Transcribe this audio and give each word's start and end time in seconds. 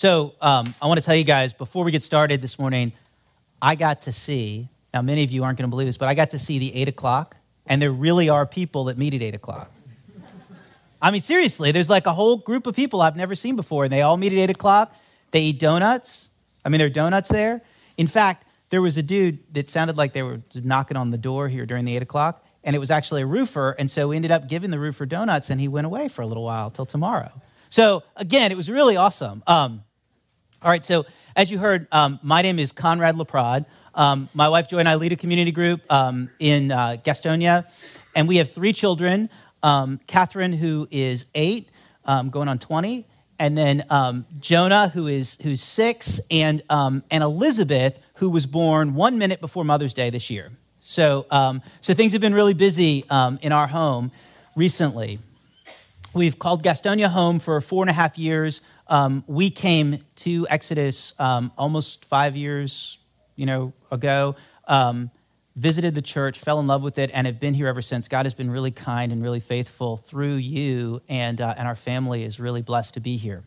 So 0.00 0.32
um, 0.40 0.74
I 0.80 0.86
want 0.86 0.98
to 0.98 1.04
tell 1.04 1.14
you 1.14 1.24
guys 1.24 1.52
before 1.52 1.84
we 1.84 1.92
get 1.92 2.02
started 2.02 2.40
this 2.40 2.58
morning, 2.58 2.94
I 3.60 3.74
got 3.74 4.00
to 4.02 4.12
see. 4.12 4.70
Now, 4.94 5.02
many 5.02 5.24
of 5.24 5.30
you 5.30 5.44
aren't 5.44 5.58
going 5.58 5.68
to 5.68 5.70
believe 5.70 5.88
this, 5.88 5.98
but 5.98 6.08
I 6.08 6.14
got 6.14 6.30
to 6.30 6.38
see 6.38 6.58
the 6.58 6.74
eight 6.74 6.88
o'clock, 6.88 7.36
and 7.66 7.82
there 7.82 7.92
really 7.92 8.30
are 8.30 8.46
people 8.46 8.84
that 8.84 8.96
meet 8.96 9.12
at 9.12 9.20
eight 9.20 9.34
o'clock. 9.34 9.70
I 11.02 11.10
mean, 11.10 11.20
seriously, 11.20 11.70
there's 11.70 11.90
like 11.90 12.06
a 12.06 12.14
whole 12.14 12.38
group 12.38 12.66
of 12.66 12.74
people 12.74 13.02
I've 13.02 13.14
never 13.14 13.34
seen 13.34 13.56
before, 13.56 13.84
and 13.84 13.92
they 13.92 14.00
all 14.00 14.16
meet 14.16 14.32
at 14.32 14.38
eight 14.38 14.48
o'clock. 14.48 14.90
They 15.32 15.42
eat 15.42 15.58
donuts. 15.58 16.30
I 16.64 16.70
mean, 16.70 16.78
there 16.78 16.86
are 16.86 16.90
donuts 16.90 17.28
there. 17.28 17.60
In 17.98 18.06
fact, 18.06 18.46
there 18.70 18.80
was 18.80 18.96
a 18.96 19.02
dude 19.02 19.40
that 19.52 19.68
sounded 19.68 19.98
like 19.98 20.14
they 20.14 20.22
were 20.22 20.40
knocking 20.64 20.96
on 20.96 21.10
the 21.10 21.18
door 21.18 21.46
here 21.50 21.66
during 21.66 21.84
the 21.84 21.94
eight 21.94 22.02
o'clock, 22.02 22.42
and 22.64 22.74
it 22.74 22.78
was 22.78 22.90
actually 22.90 23.20
a 23.20 23.26
roofer. 23.26 23.72
And 23.78 23.90
so 23.90 24.08
we 24.08 24.16
ended 24.16 24.30
up 24.30 24.48
giving 24.48 24.70
the 24.70 24.78
roofer 24.78 25.04
donuts, 25.04 25.50
and 25.50 25.60
he 25.60 25.68
went 25.68 25.84
away 25.84 26.08
for 26.08 26.22
a 26.22 26.26
little 26.26 26.44
while 26.44 26.70
till 26.70 26.86
tomorrow. 26.86 27.30
So 27.68 28.02
again, 28.16 28.50
it 28.50 28.56
was 28.56 28.70
really 28.70 28.96
awesome. 28.96 29.42
Um, 29.46 29.84
all 30.62 30.70
right, 30.70 30.84
so 30.84 31.06
as 31.36 31.50
you 31.50 31.58
heard, 31.58 31.86
um, 31.90 32.20
my 32.22 32.42
name 32.42 32.58
is 32.58 32.70
Konrad 32.70 33.16
LaPrade. 33.16 33.64
Um, 33.94 34.28
my 34.34 34.50
wife 34.50 34.68
Joy 34.68 34.78
and 34.78 34.88
I 34.88 34.96
lead 34.96 35.10
a 35.10 35.16
community 35.16 35.52
group 35.52 35.80
um, 35.90 36.28
in 36.38 36.70
uh, 36.70 36.98
Gastonia, 37.02 37.66
and 38.14 38.28
we 38.28 38.36
have 38.36 38.52
three 38.52 38.74
children. 38.74 39.30
Um, 39.62 40.00
Catherine, 40.06 40.52
who 40.52 40.86
is 40.90 41.24
eight, 41.34 41.70
um, 42.04 42.28
going 42.28 42.46
on 42.48 42.58
20, 42.58 43.06
and 43.38 43.56
then 43.56 43.84
um, 43.88 44.26
Jonah, 44.38 44.88
who 44.88 45.06
is 45.06 45.38
who's 45.42 45.62
six, 45.62 46.20
and 46.30 46.62
and 46.68 47.02
Elizabeth, 47.10 47.98
who 48.16 48.28
was 48.28 48.44
born 48.44 48.94
one 48.94 49.16
minute 49.16 49.40
before 49.40 49.64
Mother's 49.64 49.94
Day 49.94 50.10
this 50.10 50.28
year. 50.28 50.50
So, 50.78 51.26
so 51.80 51.94
things 51.94 52.12
have 52.12 52.20
been 52.20 52.34
really 52.34 52.54
busy 52.54 53.04
in 53.08 53.52
our 53.52 53.66
home 53.66 54.12
recently. 54.56 55.20
We've 56.12 56.38
called 56.38 56.64
Gastonia 56.64 57.08
home 57.08 57.38
for 57.38 57.60
four 57.60 57.82
and 57.82 57.90
a 57.90 57.92
half 57.92 58.18
years. 58.18 58.62
Um, 58.90 59.24
we 59.28 59.50
came 59.50 60.04
to 60.16 60.46
Exodus 60.50 61.14
um, 61.20 61.52
almost 61.56 62.04
five 62.04 62.36
years, 62.36 62.98
you 63.36 63.46
know, 63.46 63.72
ago. 63.90 64.34
Um, 64.66 65.10
visited 65.56 65.94
the 65.94 66.02
church, 66.02 66.38
fell 66.38 66.58
in 66.60 66.66
love 66.66 66.82
with 66.82 66.98
it, 66.98 67.10
and 67.12 67.26
have 67.26 67.38
been 67.38 67.54
here 67.54 67.68
ever 67.68 67.82
since. 67.82 68.08
God 68.08 68.26
has 68.26 68.34
been 68.34 68.50
really 68.50 68.70
kind 68.70 69.12
and 69.12 69.22
really 69.22 69.40
faithful 69.40 69.96
through 69.96 70.34
you, 70.34 71.00
and 71.08 71.40
uh, 71.40 71.54
and 71.56 71.68
our 71.68 71.76
family 71.76 72.24
is 72.24 72.40
really 72.40 72.62
blessed 72.62 72.94
to 72.94 73.00
be 73.00 73.16
here. 73.16 73.44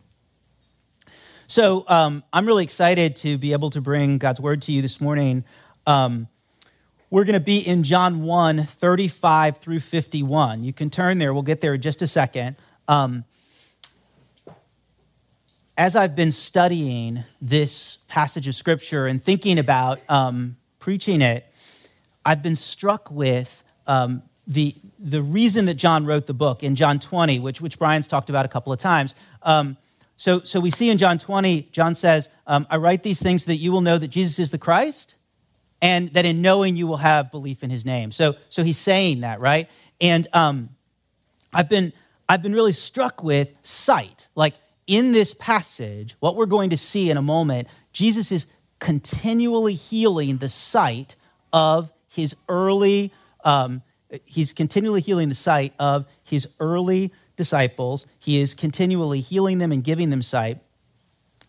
So 1.48 1.84
um, 1.88 2.24
I'm 2.32 2.46
really 2.46 2.64
excited 2.64 3.18
to 3.18 3.38
be 3.38 3.52
able 3.52 3.70
to 3.72 3.82
bring 3.82 4.18
God's 4.18 4.40
word 4.40 4.62
to 4.64 4.72
you 4.72 4.82
this 4.82 5.02
morning. 5.02 5.44
Um, 5.86 6.30
we're 7.10 7.26
going 7.26 7.34
to 7.34 7.42
be 7.42 7.60
in 7.60 7.84
John 7.84 8.24
1, 8.24 8.66
35 8.66 9.58
through 9.58 9.82
51. 9.82 10.64
You 10.64 10.74
can 10.74 10.90
turn 10.90 11.20
there. 11.20 11.34
We'll 11.34 11.44
get 11.44 11.62
there 11.62 11.76
in 11.76 11.82
just 11.82 12.02
a 12.02 12.08
second. 12.08 12.56
Um, 12.88 13.26
as 15.78 15.96
I've 15.96 16.16
been 16.16 16.32
studying 16.32 17.24
this 17.42 17.98
passage 18.08 18.48
of 18.48 18.56
scripture 18.56 19.08
and 19.08 19.24
thinking 19.24 19.58
about 19.58 20.00
um, 20.08 20.58
preaching 20.80 21.22
it, 21.22 21.46
I've 22.26 22.44
been 22.44 22.56
struck 22.56 23.10
with 23.10 23.64
um, 23.88 24.22
the, 24.46 24.76
the 25.00 25.22
reason 25.22 25.66
that 25.66 25.76
John 25.76 26.06
wrote 26.06 26.28
the 26.28 26.34
book 26.34 26.64
in 26.64 26.76
John 26.76 27.00
20, 27.00 27.40
which, 27.40 27.60
which 27.60 27.80
Brian's 27.80 28.08
talked 28.08 28.30
about 28.30 28.46
a 28.46 28.50
couple 28.50 28.72
of 28.72 28.80
times. 28.80 29.16
Um, 29.42 29.78
so, 30.16 30.42
so 30.42 30.60
we 30.60 30.70
see 30.70 30.90
in 30.90 30.98
John 30.98 31.18
20, 31.18 31.70
John 31.72 31.96
says, 31.96 32.30
um, 32.46 32.68
I 32.70 32.78
write 32.78 33.04
these 33.04 33.22
things 33.22 33.46
that 33.46 33.56
you 33.56 33.72
will 33.72 33.82
know 33.82 33.98
that 33.98 34.10
Jesus 34.10 34.38
is 34.38 34.52
the 34.52 34.60
Christ 34.60 35.16
and 35.82 36.10
that 36.10 36.24
in 36.24 36.42
knowing 36.42 36.76
you 36.76 36.86
will 36.88 36.98
have 36.98 37.32
belief 37.32 37.64
in 37.64 37.72
his 37.72 37.84
name. 37.84 38.12
So, 38.12 38.36
so 38.50 38.64
he's 38.64 38.78
saying 38.78 39.22
that, 39.22 39.40
right? 39.40 39.70
And 40.00 40.28
um, 40.34 40.70
I've 41.52 41.68
been 41.68 41.94
I've 42.30 42.42
been 42.42 42.54
really 42.54 42.72
struck 42.72 43.22
with 43.22 43.50
sight. 43.64 44.28
Like 44.34 44.54
in 44.88 45.12
this 45.12 45.34
passage, 45.34 46.16
what 46.20 46.36
we're 46.36 46.46
going 46.46 46.70
to 46.72 46.78
see 46.78 47.10
in 47.10 47.18
a 47.18 47.22
moment, 47.22 47.68
Jesus 47.92 48.32
is 48.32 48.48
continually 48.80 49.76
healing 49.76 50.38
the 50.38 50.50
sight 50.50 51.16
of 51.52 51.92
his 52.08 52.36
early. 52.50 53.14
Um, 53.44 53.82
he's 54.26 54.54
continually 54.54 55.02
healing 55.02 55.30
the 55.30 55.36
sight 55.36 55.74
of 55.80 56.06
his 56.24 56.48
early 56.60 57.14
disciples. 57.36 58.06
He 58.20 58.42
is 58.42 58.54
continually 58.54 59.22
healing 59.22 59.58
them 59.58 59.72
and 59.72 59.84
giving 59.84 60.10
them 60.10 60.22
sight. 60.22 60.60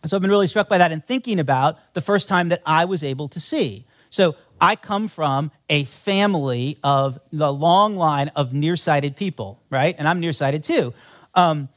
So 0.05 0.15
I've 0.15 0.21
been 0.21 0.31
really 0.31 0.47
struck 0.47 0.69
by 0.69 0.77
that 0.77 0.91
and 0.91 1.05
thinking 1.05 1.39
about 1.39 1.77
the 1.93 2.01
first 2.01 2.27
time 2.27 2.49
that 2.49 2.61
I 2.65 2.85
was 2.85 3.03
able 3.03 3.27
to 3.29 3.39
see. 3.39 3.85
So 4.09 4.35
I 4.61 4.75
come 4.75 5.07
from 5.07 5.51
a 5.67 5.83
family 5.83 6.77
of 6.83 7.19
the 7.31 7.51
long 7.51 7.97
line 7.97 8.29
of 8.29 8.53
nearsighted 8.53 9.15
people, 9.15 9.61
right? 9.69 9.95
And 9.97 10.07
I'm 10.07 10.19
nearsighted 10.19 10.63
too. 10.63 10.93
Um, 11.33 11.69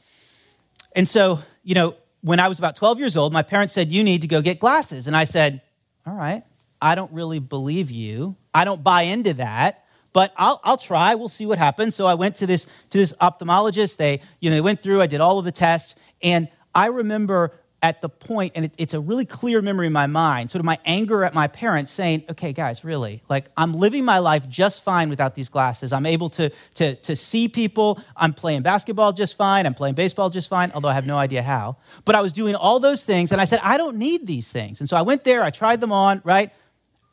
and 0.95 1.07
so, 1.07 1.39
you 1.69 1.75
know, 1.75 1.93
when 2.21 2.39
I 2.39 2.47
was 2.47 2.57
about 2.57 2.75
12 2.75 2.97
years 2.97 3.15
old, 3.15 3.31
my 3.31 3.43
parents 3.43 3.75
said, 3.75 3.91
You 3.91 4.03
need 4.03 4.21
to 4.23 4.27
go 4.27 4.41
get 4.41 4.59
glasses. 4.59 5.05
And 5.05 5.15
I 5.15 5.25
said, 5.25 5.61
All 6.03 6.15
right, 6.15 6.43
I 6.81 6.95
don't 6.95 7.11
really 7.13 7.37
believe 7.37 7.91
you. 7.91 8.35
I 8.55 8.65
don't 8.65 8.83
buy 8.83 9.03
into 9.03 9.35
that, 9.35 9.85
but 10.11 10.33
I'll, 10.35 10.59
I'll 10.63 10.79
try. 10.79 11.13
We'll 11.13 11.29
see 11.29 11.45
what 11.45 11.59
happens. 11.59 11.93
So 11.93 12.07
I 12.07 12.15
went 12.15 12.37
to 12.37 12.47
this, 12.47 12.65
to 12.89 12.97
this 12.97 13.13
ophthalmologist. 13.21 13.97
They, 13.97 14.19
you 14.39 14.49
know, 14.49 14.55
they 14.55 14.61
went 14.61 14.81
through, 14.81 14.99
I 14.99 15.05
did 15.05 15.21
all 15.21 15.37
of 15.37 15.45
the 15.45 15.51
tests. 15.51 15.93
And 16.23 16.47
I 16.73 16.87
remember 16.87 17.53
at 17.81 18.01
the 18.01 18.09
point, 18.09 18.53
and 18.55 18.65
it, 18.65 18.73
it's 18.77 18.93
a 18.93 18.99
really 18.99 19.25
clear 19.25 19.61
memory 19.61 19.87
in 19.87 19.93
my 19.93 20.07
mind, 20.07 20.51
sort 20.51 20.59
of 20.59 20.65
my 20.65 20.77
anger 20.85 21.23
at 21.23 21.33
my 21.33 21.47
parents 21.47 21.91
saying, 21.91 22.23
okay, 22.29 22.51
guys, 22.51 22.83
really, 22.83 23.23
like 23.29 23.45
I'm 23.55 23.73
living 23.73 24.03
my 24.03 24.17
life 24.17 24.47
just 24.49 24.83
fine 24.83 25.09
without 25.09 25.35
these 25.35 25.49
glasses. 25.49 25.93
I'm 25.93 26.05
able 26.05 26.29
to, 26.31 26.51
to, 26.75 26.95
to 26.95 27.15
see 27.15 27.47
people. 27.47 28.01
I'm 28.17 28.33
playing 28.33 28.63
basketball 28.63 29.13
just 29.13 29.35
fine. 29.35 29.65
I'm 29.65 29.73
playing 29.73 29.95
baseball 29.95 30.29
just 30.29 30.49
fine, 30.49 30.71
although 30.73 30.89
I 30.89 30.93
have 30.93 31.05
no 31.05 31.17
idea 31.17 31.41
how. 31.41 31.77
But 32.03 32.15
I 32.15 32.21
was 32.21 32.33
doing 32.33 32.55
all 32.55 32.79
those 32.79 33.05
things, 33.05 33.31
and 33.31 33.39
I 33.39 33.45
said, 33.45 33.59
I 33.63 33.77
don't 33.77 33.97
need 33.97 34.27
these 34.27 34.49
things. 34.49 34.81
And 34.81 34.89
so 34.89 34.97
I 34.97 35.01
went 35.01 35.23
there, 35.23 35.41
I 35.41 35.49
tried 35.49 35.79
them 35.79 35.91
on, 35.91 36.21
right? 36.25 36.51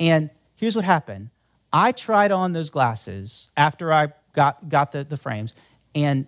And 0.00 0.30
here's 0.56 0.74
what 0.74 0.84
happened 0.84 1.30
I 1.72 1.92
tried 1.92 2.32
on 2.32 2.52
those 2.52 2.70
glasses 2.70 3.50
after 3.56 3.92
I 3.92 4.08
got, 4.32 4.68
got 4.68 4.92
the, 4.92 5.04
the 5.04 5.16
frames, 5.16 5.54
and 5.94 6.26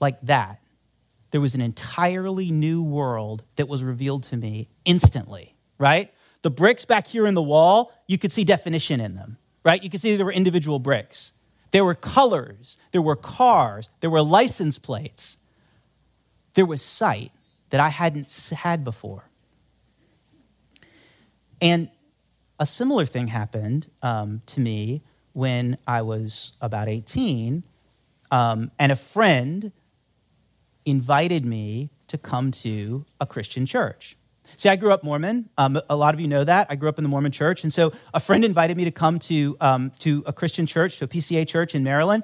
like 0.00 0.20
that, 0.22 0.60
there 1.30 1.40
was 1.40 1.54
an 1.54 1.60
entirely 1.60 2.50
new 2.50 2.82
world 2.82 3.42
that 3.56 3.68
was 3.68 3.82
revealed 3.82 4.22
to 4.24 4.36
me 4.36 4.68
instantly, 4.84 5.56
right? 5.78 6.12
The 6.42 6.50
bricks 6.50 6.84
back 6.84 7.06
here 7.06 7.26
in 7.26 7.34
the 7.34 7.42
wall, 7.42 7.92
you 8.06 8.18
could 8.18 8.32
see 8.32 8.44
definition 8.44 9.00
in 9.00 9.16
them, 9.16 9.38
right? 9.64 9.82
You 9.82 9.90
could 9.90 10.00
see 10.00 10.16
there 10.16 10.26
were 10.26 10.32
individual 10.32 10.78
bricks. 10.78 11.32
There 11.72 11.84
were 11.84 11.94
colors, 11.94 12.78
there 12.92 13.02
were 13.02 13.16
cars, 13.16 13.90
there 14.00 14.10
were 14.10 14.22
license 14.22 14.78
plates. 14.78 15.38
There 16.54 16.66
was 16.66 16.80
sight 16.80 17.32
that 17.70 17.80
I 17.80 17.88
hadn't 17.88 18.32
had 18.56 18.84
before. 18.84 19.24
And 21.60 21.90
a 22.58 22.66
similar 22.66 23.04
thing 23.04 23.28
happened 23.28 23.90
um, 24.02 24.42
to 24.46 24.60
me 24.60 25.02
when 25.32 25.76
I 25.86 26.02
was 26.02 26.52
about 26.60 26.88
18, 26.88 27.64
um, 28.30 28.70
and 28.78 28.92
a 28.92 28.96
friend 28.96 29.72
invited 30.86 31.44
me 31.44 31.90
to 32.06 32.16
come 32.16 32.50
to 32.52 33.04
a 33.20 33.26
Christian 33.26 33.66
church. 33.66 34.16
See, 34.56 34.68
I 34.68 34.76
grew 34.76 34.92
up 34.92 35.02
Mormon. 35.02 35.50
Um, 35.58 35.78
a 35.90 35.96
lot 35.96 36.14
of 36.14 36.20
you 36.20 36.28
know 36.28 36.44
that. 36.44 36.68
I 36.70 36.76
grew 36.76 36.88
up 36.88 36.98
in 36.98 37.02
the 37.02 37.10
Mormon 37.10 37.32
church. 37.32 37.64
And 37.64 37.74
so 37.74 37.92
a 38.14 38.20
friend 38.20 38.44
invited 38.44 38.76
me 38.76 38.84
to 38.84 38.92
come 38.92 39.18
to, 39.20 39.56
um, 39.60 39.92
to 39.98 40.22
a 40.24 40.32
Christian 40.32 40.66
church, 40.66 40.98
to 40.98 41.04
a 41.04 41.08
PCA 41.08 41.46
church 41.46 41.74
in 41.74 41.82
Maryland. 41.82 42.22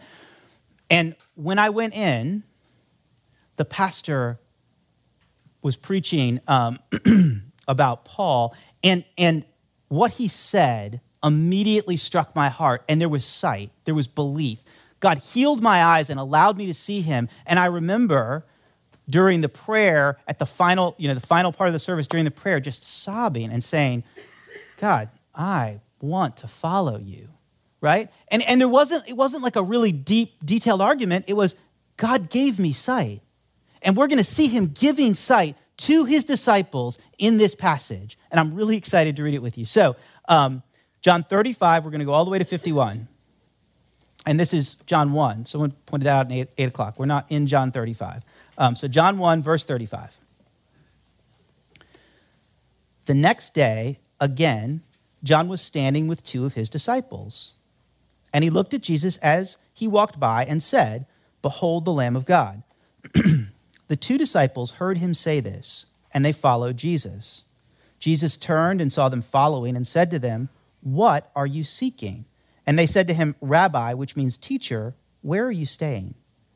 And 0.89 1.17
when 1.35 1.59
I 1.59 1.71
went 1.71 1.95
in, 1.95 2.45
the 3.57 3.65
pastor 3.65 4.39
was 5.63 5.77
preaching 5.77 6.41
um, 6.47 6.79
about 7.69 8.05
Paul. 8.05 8.55
And, 8.85 9.05
and 9.19 9.45
what 9.89 10.13
he 10.13 10.29
said 10.29 11.01
immediately 11.25 11.97
struck 11.97 12.35
my 12.37 12.49
heart. 12.49 12.85
And 12.89 13.01
there 13.01 13.09
was 13.09 13.25
sight, 13.25 13.71
there 13.85 13.95
was 13.95 14.07
belief. 14.07 14.63
God 15.01 15.19
healed 15.19 15.61
my 15.61 15.83
eyes 15.83 16.09
and 16.09 16.21
allowed 16.21 16.57
me 16.57 16.67
to 16.67 16.75
see 16.75 17.01
him. 17.01 17.29
And 17.45 17.59
I 17.59 17.67
remember 17.67 18.47
during 19.09 19.41
the 19.41 19.49
prayer 19.49 20.19
at 20.27 20.39
the 20.39 20.47
final, 20.47 20.95
you 20.99 21.09
know, 21.09 21.15
the 21.15 21.21
final 21.21 21.53
part 21.53 21.69
of 21.69 21.73
the 21.73 21.79
service 21.79 22.07
during 22.07 22.25
the 22.25 22.31
prayer, 22.31 22.61
just 22.61 22.83
sobbing 22.83 23.51
and 23.51 23.63
saying, 23.63 24.05
God, 24.79 25.09
I 25.35 25.81
want 26.01 26.39
to 26.39 26.49
follow 26.49 26.99
you. 26.99 27.29
Right? 27.81 28.11
And 28.29 28.43
and 28.43 28.61
there 28.61 28.69
wasn't 28.69 29.09
it 29.09 29.17
wasn't 29.17 29.43
like 29.43 29.57
a 29.57 29.63
really 29.63 29.91
deep, 29.91 30.35
detailed 30.45 30.81
argument. 30.81 31.25
It 31.27 31.35
was 31.35 31.57
God 31.97 32.31
gave 32.31 32.59
me 32.61 32.73
sight. 32.73 33.23
And 33.83 33.97
we're 33.97 34.07
gonna 34.07 34.23
see 34.23 34.47
him 34.47 34.69
giving 34.69 35.15
sight 35.15 35.57
to 35.79 36.05
his 36.05 36.25
disciples 36.25 36.99
in 37.19 37.39
this 37.39 37.55
passage. 37.57 38.17
And 38.31 38.39
I'm 38.39 38.55
really 38.55 38.77
excited 38.77 39.17
to 39.17 39.23
read 39.25 39.35
it 39.35 39.43
with 39.43 39.59
you. 39.59 39.65
So 39.65 39.97
um, 40.29 40.63
John 41.01 41.25
35, 41.25 41.85
we're 41.85 41.91
going 41.91 42.01
to 42.01 42.05
go 42.05 42.13
all 42.13 42.25
the 42.25 42.31
way 42.31 42.39
to 42.39 42.45
51. 42.45 43.09
And 44.25 44.39
this 44.39 44.55
is 44.55 44.77
John 44.87 45.13
1. 45.13 45.47
Someone 45.47 45.73
pointed 45.87 46.07
that 46.07 46.17
out 46.17 46.27
at 46.27 46.33
8, 46.33 46.49
8 46.59 46.69
o'clock. 46.69 46.99
We're 46.99 47.07
not 47.07 47.31
in 47.33 47.49
John 47.49 47.73
35. 47.73 48.23
Um, 48.59 48.77
so, 48.77 48.89
John 48.89 49.19
1, 49.19 49.43
verse 49.43 49.65
35. 49.65 50.17
The 53.07 53.15
next 53.15 53.55
day, 53.55 53.99
again, 54.21 54.83
John 55.23 55.49
was 55.49 55.61
standing 55.61 56.07
with 56.07 56.23
two 56.23 56.45
of 56.45 56.55
his 56.55 56.69
disciples. 56.69 57.53
And 58.33 58.45
he 58.45 58.51
looked 58.51 58.75
at 58.75 58.83
Jesus 58.83 59.17
as 59.19 59.57
he 59.73 59.87
walked 59.87 60.19
by 60.19 60.45
and 60.45 60.63
said, 60.63 61.07
Behold 61.43 61.85
the 61.85 61.93
Lamb 61.93 62.17
of 62.17 62.25
God. 62.25 62.63
the 63.13 63.97
two 63.97 64.19
disciples 64.19 64.73
heard 64.73 64.99
him 64.99 65.13
say 65.13 65.41
this, 65.41 65.87
and 66.13 66.25
they 66.25 66.33
followed 66.33 66.77
Jesus. 66.77 67.45
Jesus 67.99 68.37
turned 68.37 68.81
and 68.81 68.93
saw 68.93 69.09
them 69.09 69.23
following 69.23 69.77
and 69.77 69.87
said 69.87 70.11
to 70.11 70.19
them, 70.19 70.49
What 70.81 71.31
are 71.37 71.47
you 71.47 71.63
seeking? 71.65 72.25
And 72.67 72.79
they 72.79 72.87
said 72.87 73.07
to 73.09 73.15
him, 73.15 73.35
Rabbi, 73.41 73.95
which 73.95 74.17
means 74.17 74.37
teacher, 74.37 74.95
where 75.21 75.45
are 75.45 75.53
you 75.53 75.67
staying? 75.67 76.15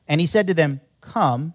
And 0.09 0.21
he 0.21 0.27
said 0.27 0.47
to 0.47 0.55
them, 0.55 0.81
Come 1.01 1.55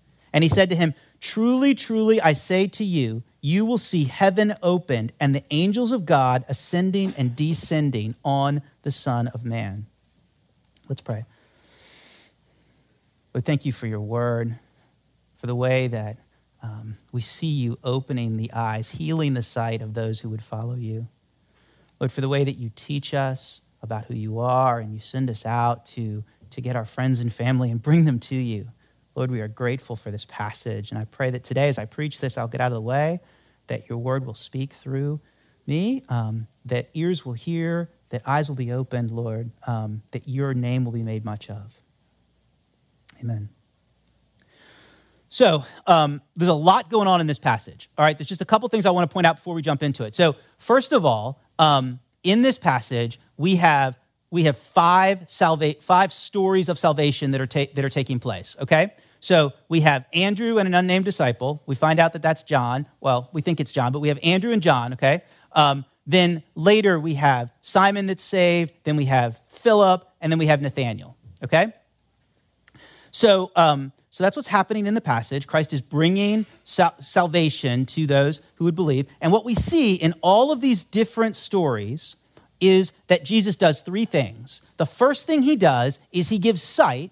And 0.33 0.43
he 0.43 0.49
said 0.49 0.69
to 0.69 0.75
him, 0.75 0.93
Truly, 1.19 1.75
truly, 1.75 2.19
I 2.21 2.33
say 2.33 2.67
to 2.67 2.83
you, 2.83 3.23
you 3.41 3.65
will 3.65 3.77
see 3.77 4.05
heaven 4.05 4.55
opened 4.63 5.13
and 5.19 5.35
the 5.35 5.43
angels 5.51 5.91
of 5.91 6.05
God 6.05 6.45
ascending 6.47 7.13
and 7.17 7.35
descending 7.35 8.15
on 8.23 8.61
the 8.83 8.91
Son 8.91 9.27
of 9.27 9.45
Man. 9.45 9.87
Let's 10.87 11.01
pray. 11.01 11.25
Lord, 13.33 13.45
thank 13.45 13.65
you 13.65 13.71
for 13.71 13.87
your 13.87 14.01
word, 14.01 14.59
for 15.37 15.47
the 15.47 15.55
way 15.55 15.87
that 15.87 16.17
um, 16.61 16.97
we 17.11 17.21
see 17.21 17.47
you 17.47 17.77
opening 17.83 18.37
the 18.37 18.51
eyes, 18.53 18.91
healing 18.91 19.33
the 19.33 19.43
sight 19.43 19.81
of 19.81 19.93
those 19.93 20.19
who 20.19 20.29
would 20.29 20.43
follow 20.43 20.75
you. 20.75 21.07
Lord, 21.99 22.11
for 22.11 22.21
the 22.21 22.29
way 22.29 22.43
that 22.43 22.57
you 22.57 22.71
teach 22.75 23.13
us 23.13 23.61
about 23.81 24.05
who 24.05 24.15
you 24.15 24.39
are 24.39 24.79
and 24.79 24.93
you 24.93 24.99
send 24.99 25.29
us 25.29 25.45
out 25.45 25.85
to, 25.87 26.23
to 26.51 26.61
get 26.61 26.75
our 26.75 26.85
friends 26.85 27.19
and 27.19 27.31
family 27.31 27.71
and 27.71 27.81
bring 27.81 28.05
them 28.05 28.19
to 28.19 28.35
you. 28.35 28.67
Lord, 29.15 29.31
we 29.31 29.41
are 29.41 29.47
grateful 29.47 29.95
for 29.95 30.11
this 30.11 30.25
passage. 30.25 30.91
And 30.91 30.99
I 30.99 31.05
pray 31.05 31.29
that 31.29 31.43
today, 31.43 31.67
as 31.67 31.77
I 31.77 31.85
preach 31.85 32.19
this, 32.19 32.37
I'll 32.37 32.47
get 32.47 32.61
out 32.61 32.71
of 32.71 32.75
the 32.75 32.81
way, 32.81 33.19
that 33.67 33.89
your 33.89 33.97
word 33.97 34.25
will 34.25 34.33
speak 34.33 34.73
through 34.73 35.19
me, 35.67 36.03
um, 36.09 36.47
that 36.65 36.89
ears 36.93 37.25
will 37.25 37.33
hear, 37.33 37.89
that 38.09 38.21
eyes 38.25 38.49
will 38.49 38.55
be 38.55 38.71
opened, 38.71 39.11
Lord, 39.11 39.51
um, 39.67 40.01
that 40.11 40.27
your 40.27 40.53
name 40.53 40.85
will 40.85 40.91
be 40.91 41.03
made 41.03 41.23
much 41.25 41.49
of. 41.49 41.77
Amen. 43.21 43.49
So, 45.29 45.63
um, 45.87 46.21
there's 46.35 46.49
a 46.49 46.53
lot 46.53 46.89
going 46.89 47.07
on 47.07 47.21
in 47.21 47.27
this 47.27 47.39
passage. 47.39 47.89
All 47.97 48.03
right, 48.03 48.17
there's 48.17 48.27
just 48.27 48.41
a 48.41 48.45
couple 48.45 48.67
things 48.67 48.85
I 48.85 48.91
want 48.91 49.09
to 49.09 49.13
point 49.13 49.25
out 49.25 49.37
before 49.37 49.53
we 49.53 49.61
jump 49.61 49.81
into 49.81 50.03
it. 50.03 50.13
So, 50.13 50.35
first 50.57 50.91
of 50.91 51.05
all, 51.05 51.41
um, 51.57 51.99
in 52.23 52.41
this 52.41 52.57
passage, 52.57 53.17
we 53.37 53.55
have 53.55 53.97
we 54.31 54.45
have 54.45 54.57
five 54.57 55.29
salva- 55.29 55.75
five 55.81 56.11
stories 56.11 56.69
of 56.69 56.79
salvation 56.79 57.31
that 57.31 57.41
are 57.41 57.45
ta- 57.45 57.71
that 57.75 57.85
are 57.85 57.89
taking 57.89 58.19
place. 58.19 58.55
Okay, 58.59 58.93
so 59.19 59.51
we 59.69 59.81
have 59.81 60.05
Andrew 60.13 60.57
and 60.57 60.67
an 60.67 60.73
unnamed 60.73 61.05
disciple. 61.05 61.61
We 61.65 61.75
find 61.75 61.99
out 61.99 62.13
that 62.13 62.21
that's 62.21 62.43
John. 62.43 62.87
Well, 63.01 63.29
we 63.33 63.41
think 63.41 63.59
it's 63.59 63.73
John, 63.73 63.91
but 63.91 63.99
we 63.99 64.07
have 64.07 64.19
Andrew 64.23 64.51
and 64.51 64.61
John. 64.61 64.93
Okay, 64.93 65.21
um, 65.51 65.85
then 66.07 66.43
later 66.55 66.99
we 66.99 67.15
have 67.15 67.51
Simon 67.59 68.07
that's 68.07 68.23
saved. 68.23 68.71
Then 68.85 68.95
we 68.95 69.05
have 69.05 69.39
Philip, 69.49 70.07
and 70.21 70.31
then 70.31 70.39
we 70.39 70.47
have 70.47 70.61
Nathanael. 70.61 71.17
Okay, 71.43 71.73
so 73.11 73.51
um, 73.57 73.91
so 74.11 74.23
that's 74.23 74.37
what's 74.37 74.47
happening 74.47 74.87
in 74.87 74.93
the 74.93 75.01
passage. 75.01 75.45
Christ 75.45 75.73
is 75.73 75.81
bringing 75.81 76.45
sal- 76.63 76.95
salvation 76.99 77.85
to 77.87 78.07
those 78.07 78.39
who 78.55 78.63
would 78.63 78.75
believe, 78.75 79.07
and 79.19 79.33
what 79.33 79.43
we 79.43 79.53
see 79.53 79.95
in 79.95 80.13
all 80.21 80.53
of 80.53 80.61
these 80.61 80.85
different 80.85 81.35
stories 81.35 82.15
is 82.61 82.93
that 83.07 83.25
Jesus 83.25 83.55
does 83.55 83.81
three 83.81 84.05
things. 84.05 84.61
The 84.77 84.85
first 84.85 85.27
thing 85.27 85.41
he 85.41 85.55
does 85.55 85.99
is 86.11 86.29
he 86.29 86.37
gives 86.37 86.61
sight, 86.61 87.11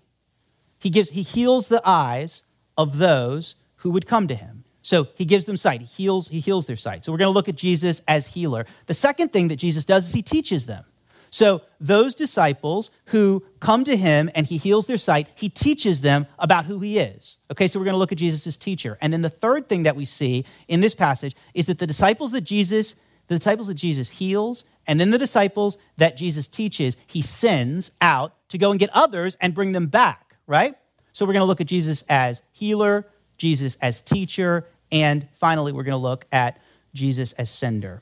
he, 0.79 0.89
gives, 0.89 1.09
he 1.09 1.23
heals 1.23 1.67
the 1.67 1.81
eyes 1.83 2.43
of 2.77 2.97
those 2.97 3.55
who 3.77 3.89
would 3.91 4.05
come 4.05 4.27
to 4.27 4.35
him. 4.35 4.63
So 4.81 5.09
he 5.15 5.25
gives 5.25 5.45
them 5.45 5.57
sight, 5.57 5.81
he 5.81 5.87
heals, 5.87 6.29
he 6.29 6.39
heals 6.39 6.67
their 6.67 6.77
sight. 6.77 7.03
So 7.03 7.11
we're 7.11 7.17
going 7.17 7.31
to 7.31 7.33
look 7.33 7.49
at 7.49 7.55
Jesus 7.55 8.01
as 8.07 8.27
healer. 8.27 8.65
The 8.85 8.93
second 8.93 9.33
thing 9.33 9.49
that 9.49 9.57
Jesus 9.57 9.83
does 9.83 10.07
is 10.07 10.13
he 10.13 10.21
teaches 10.21 10.65
them. 10.65 10.85
So 11.31 11.61
those 11.79 12.15
disciples 12.15 12.89
who 13.07 13.43
come 13.59 13.83
to 13.83 13.95
him 13.95 14.29
and 14.33 14.47
he 14.47 14.57
heals 14.57 14.87
their 14.87 14.97
sight, 14.97 15.27
he 15.35 15.49
teaches 15.49 16.01
them 16.01 16.25
about 16.39 16.65
who 16.65 16.79
he 16.79 16.97
is. 16.97 17.37
Okay, 17.51 17.67
so 17.67 17.79
we're 17.79 17.85
going 17.85 17.93
to 17.93 17.99
look 17.99 18.11
at 18.11 18.17
Jesus 18.17 18.47
as 18.47 18.57
teacher. 18.57 18.97
And 19.01 19.13
then 19.13 19.21
the 19.21 19.29
third 19.29 19.69
thing 19.69 19.83
that 19.83 19.95
we 19.95 20.05
see 20.05 20.45
in 20.67 20.81
this 20.81 20.95
passage 20.95 21.35
is 21.53 21.67
that 21.67 21.77
the 21.77 21.87
disciples 21.87 22.31
that 22.31 22.41
Jesus 22.41 22.95
the 23.29 23.37
disciples 23.37 23.67
that 23.67 23.75
Jesus 23.75 24.09
heals, 24.09 24.65
and 24.85 24.99
then 24.99 25.11
the 25.11 25.17
disciples 25.17 25.77
that 25.97 26.17
Jesus 26.17 26.47
teaches, 26.47 26.97
he 27.07 27.21
sends 27.21 27.91
out 28.01 28.33
to 28.49 28.57
go 28.57 28.71
and 28.71 28.79
get 28.79 28.89
others 28.91 29.37
and 29.39 29.53
bring 29.53 29.71
them 29.71 29.87
back, 29.87 30.35
right? 30.47 30.75
So 31.13 31.25
we're 31.25 31.33
going 31.33 31.41
to 31.41 31.47
look 31.47 31.61
at 31.61 31.67
Jesus 31.67 32.03
as 32.09 32.41
healer, 32.51 33.07
Jesus 33.37 33.77
as 33.81 34.01
teacher, 34.01 34.67
and 34.91 35.27
finally, 35.33 35.71
we're 35.71 35.83
going 35.83 35.91
to 35.91 35.97
look 35.97 36.25
at 36.31 36.59
Jesus 36.93 37.33
as 37.33 37.49
sender. 37.49 38.01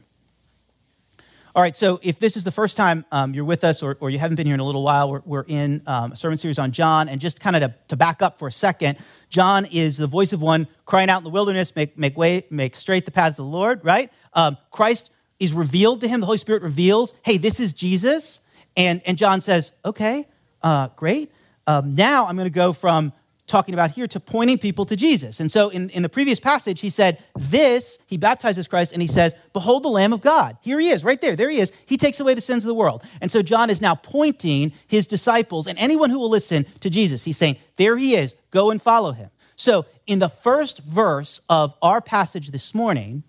All 1.58 1.64
right, 1.64 1.76
so 1.76 2.00
if 2.04 2.20
this 2.20 2.38
is 2.38 2.44
the 2.44 2.52
first 2.52 2.78
time 2.78 3.04
um, 3.12 3.34
you're 3.34 3.44
with 3.44 3.64
us 3.64 3.82
or, 3.82 3.98
or, 4.00 4.12
you 4.12 4.20
haven't 4.20 4.36
been 4.36 4.46
here 4.46 4.54
in 4.54 4.60
a 4.60 4.64
little 4.64 4.84
while, 4.84 5.10
we're, 5.10 5.24
we're 5.26 5.46
in 5.48 5.82
um, 5.88 6.12
a 6.12 6.16
sermon 6.16 6.38
series 6.38 6.60
on 6.60 6.72
John. 6.72 7.10
And 7.10 7.20
just 7.20 7.40
kind 7.40 7.56
of 7.56 7.64
to, 7.64 7.76
to, 7.88 7.96
back 7.96 8.22
up 8.22 8.38
for 8.38 8.48
a 8.48 8.52
second, 8.52 9.00
John 9.32 9.66
is 9.66 9.98
the 9.98 10.06
voice 10.06 10.34
of 10.34 10.42
one 10.42 10.68
crying 10.86 11.10
out 11.10 11.18
in 11.18 11.24
the 11.24 11.32
wilderness, 11.32 11.76
make, 11.76 11.98
make 11.98 12.16
way, 12.16 12.46
make 12.52 12.76
straight 12.76 13.06
the 13.06 13.12
paths 13.12 13.40
of 13.40 13.46
the 13.46 13.52
Lord, 13.52 13.84
right? 13.84 14.12
Um, 14.34 14.58
Christ 14.70 15.10
is 15.40 15.54
revealed 15.54 16.02
to 16.02 16.08
him. 16.08 16.20
The 16.20 16.26
Holy 16.26 16.38
Spirit 16.38 16.64
reveals, 16.64 17.14
hey, 17.24 17.38
this 17.38 17.60
is 17.60 17.74
Jesus. 17.74 18.42
And, 18.76 19.02
and 19.06 19.18
John 19.18 19.42
says, 19.42 19.72
okay, 19.86 20.28
uh, 20.62 20.90
great. 20.96 21.32
Um, 21.66 21.94
now 21.94 22.26
I'm 22.26 22.36
going 22.36 22.46
to 22.46 22.50
go 22.50 22.74
from 22.74 23.14
talking 23.48 23.74
about 23.74 23.92
here 23.92 24.08
to 24.08 24.20
pointing 24.20 24.58
people 24.58 24.86
to 24.86 24.96
Jesus. 24.96 25.40
And 25.40 25.52
so 25.52 25.70
in, 25.70 25.90
in 25.92 26.04
the 26.04 26.10
previous 26.10 26.40
passage, 26.40 26.82
he 26.82 26.90
said, 26.90 27.24
This, 27.36 27.98
he 28.06 28.18
baptizes 28.18 28.68
Christ 28.68 28.92
and 28.92 29.02
he 29.02 29.08
says, 29.08 29.34
Behold 29.54 29.84
the 29.84 29.90
Lamb 29.90 30.14
of 30.14 30.22
God. 30.22 30.58
Here 30.62 30.80
he 30.80 30.90
is, 30.90 31.04
right 31.04 31.20
there. 31.20 31.36
There 31.36 31.50
he 31.50 31.60
is. 31.60 31.72
He 31.86 31.98
takes 31.98 32.20
away 32.20 32.34
the 32.34 32.42
sins 32.42 32.66
of 32.66 32.68
the 32.68 32.76
world. 32.76 33.04
And 33.22 33.32
so 33.32 33.42
John 33.42 33.70
is 33.70 33.82
now 33.82 33.96
pointing 33.96 34.74
his 34.86 35.08
disciples 35.08 35.66
and 35.66 35.80
anyone 35.80 36.10
who 36.10 36.20
will 36.20 36.30
listen 36.30 36.66
to 36.82 36.90
Jesus. 36.90 37.24
He's 37.24 37.38
saying, 37.38 37.58
There 37.78 37.98
he 37.98 38.16
is. 38.16 38.36
Go 38.52 38.70
and 38.70 38.82
follow 38.82 39.14
him. 39.14 39.30
So 39.56 39.86
in 40.06 40.20
the 40.20 40.30
first 40.30 40.80
verse 40.80 41.42
of 41.50 41.74
our 41.82 42.02
passage 42.02 42.52
this 42.52 42.76
morning, 42.76 43.24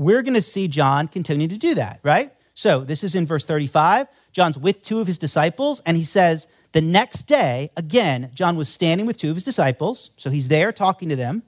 we're 0.00 0.22
going 0.22 0.32
to 0.32 0.40
see 0.40 0.66
John 0.66 1.08
continue 1.08 1.46
to 1.46 1.58
do 1.58 1.74
that, 1.74 2.00
right? 2.02 2.32
So 2.54 2.84
this 2.84 3.04
is 3.04 3.14
in 3.14 3.26
verse 3.26 3.44
35. 3.44 4.06
John's 4.32 4.56
with 4.56 4.82
two 4.82 4.98
of 4.98 5.06
his 5.06 5.18
disciples, 5.18 5.82
and 5.84 5.94
he 5.94 6.04
says, 6.04 6.46
The 6.72 6.80
next 6.80 7.24
day, 7.24 7.70
again, 7.76 8.30
John 8.32 8.56
was 8.56 8.70
standing 8.70 9.06
with 9.06 9.18
two 9.18 9.28
of 9.28 9.36
his 9.36 9.44
disciples. 9.44 10.12
So 10.16 10.30
he's 10.30 10.48
there 10.48 10.72
talking 10.72 11.10
to 11.10 11.16
them. 11.16 11.42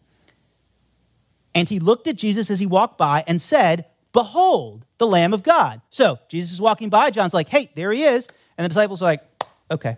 And 1.55 1.67
he 1.67 1.81
looked 1.81 2.07
at 2.07 2.17
Jesus 2.17 2.51
as 2.51 2.61
he 2.61 2.67
walked 2.67 2.99
by 2.99 3.25
and 3.27 3.41
said, 3.41 3.87
Behold, 4.13 4.85
the 4.99 5.07
Lamb 5.07 5.33
of 5.33 5.43
God. 5.43 5.81
So 5.89 6.19
Jesus 6.29 6.53
is 6.53 6.61
walking 6.61 6.91
by. 6.91 7.11
John's 7.11 7.33
like, 7.33 7.49
Hey, 7.49 7.71
there 7.75 7.91
he 7.91 8.03
is. 8.03 8.29
And 8.59 8.67
the 8.67 8.69
disciples 8.69 9.01
are 9.01 9.07
like, 9.07 9.25
Okay, 9.71 9.97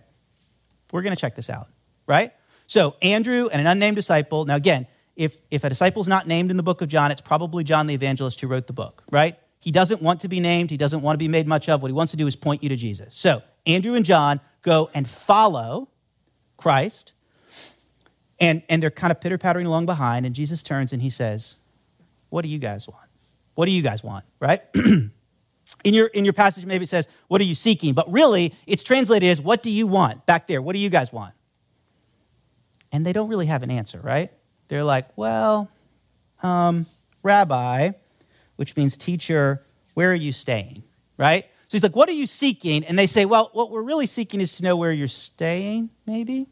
we're 0.93 1.03
going 1.03 1.17
to 1.17 1.21
check 1.21 1.35
this 1.35 1.51
out, 1.51 1.67
right? 2.07 2.33
So 2.69 2.95
Andrew 3.03 3.49
and 3.51 3.61
an 3.61 3.67
unnamed 3.67 3.97
disciple. 3.97 4.45
Now, 4.45 4.55
again, 4.55 4.87
if, 5.17 5.39
if 5.51 5.65
a 5.65 5.69
disciple's 5.69 6.09
not 6.09 6.27
named 6.27 6.51
in 6.51 6.57
the 6.57 6.63
book 6.63 6.81
of 6.81 6.89
John, 6.89 7.11
it's 7.11 7.21
probably 7.21 7.65
John 7.65 7.87
the 7.87 7.95
evangelist 7.95 8.41
who 8.41 8.49
wrote 8.49 8.67
the 8.67 8.73
book, 8.73 9.03
right? 9.11 9.39
He 9.61 9.71
doesn't 9.71 10.03
want 10.03 10.21
to 10.21 10.29
be 10.29 10.41
named, 10.41 10.71
he 10.71 10.77
doesn't 10.77 11.01
want 11.01 11.15
to 11.15 11.19
be 11.19 11.29
made 11.29 11.47
much 11.47 11.69
of. 11.69 11.81
What 11.83 11.89
he 11.89 11.93
wants 11.95 12.11
to 12.11 12.17
do 12.17 12.27
is 12.27 12.37
point 12.37 12.63
you 12.63 12.69
to 12.69 12.77
Jesus. 12.77 13.15
So, 13.15 13.43
Andrew 13.67 13.95
and 13.95 14.05
John 14.05 14.41
go 14.63 14.91
and 14.93 15.09
follow 15.09 15.89
Christ, 16.57 17.13
and, 18.41 18.63
and 18.69 18.83
they're 18.83 18.91
kind 18.91 19.11
of 19.11 19.21
pitter 19.21 19.39
pattering 19.39 19.67
along 19.67 19.87
behind, 19.87 20.27
and 20.27 20.35
Jesus 20.35 20.63
turns 20.63 20.93
and 20.93 21.01
he 21.01 21.11
says, 21.11 21.57
What 22.29 22.43
do 22.43 22.49
you 22.49 22.59
guys 22.59 22.89
want? 22.89 23.09
What 23.55 23.67
do 23.67 23.73
you 23.73 23.83
guys 23.83 24.03
want, 24.03 24.25
right? 24.41 24.61
in, 24.75 25.13
your, 25.85 26.09
in 26.09 26.25
your 26.25 26.35
passage, 26.35 26.67
maybe 26.67 26.83
it 26.85 26.89
says, 26.89 27.09
What 27.29 27.41
are 27.41 27.45
you 27.45 27.55
seeking? 27.55 27.95
But 27.95 28.13
really, 28.13 28.53
it's 28.67 28.83
translated 28.83 29.31
as, 29.31 29.41
What 29.41 29.63
do 29.63 29.71
you 29.71 29.87
want? 29.87 30.27
Back 30.27 30.47
there, 30.47 30.61
what 30.61 30.75
do 30.75 30.81
you 30.81 30.91
guys 30.91 31.13
want? 31.13 31.35
And 32.93 33.07
they 33.07 33.13
don't 33.13 33.29
really 33.29 33.47
have 33.47 33.63
an 33.63 33.71
answer, 33.71 34.01
right? 34.01 34.31
They're 34.75 34.83
like, 34.83 35.07
Well, 35.17 35.71
um, 36.43 36.87
Rabbi, 37.23 37.93
which 38.57 38.77
means 38.77 38.97
teacher, 38.97 39.65
where 39.95 40.11
are 40.11 40.17
you 40.17 40.33
staying, 40.33 40.83
right? 41.17 41.45
So 41.69 41.77
he's 41.77 41.85
like, 41.85 41.95
What 41.95 42.09
are 42.09 42.13
you 42.13 42.27
seeking? 42.27 42.85
And 42.85 42.99
they 42.99 43.07
say, 43.07 43.25
Well, 43.25 43.51
what 43.53 43.71
we're 43.71 43.83
really 43.83 44.07
seeking 44.07 44.41
is 44.41 44.57
to 44.57 44.65
know 44.65 44.75
where 44.75 44.91
you're 44.91 45.07
staying, 45.07 45.91
maybe. 46.07 46.49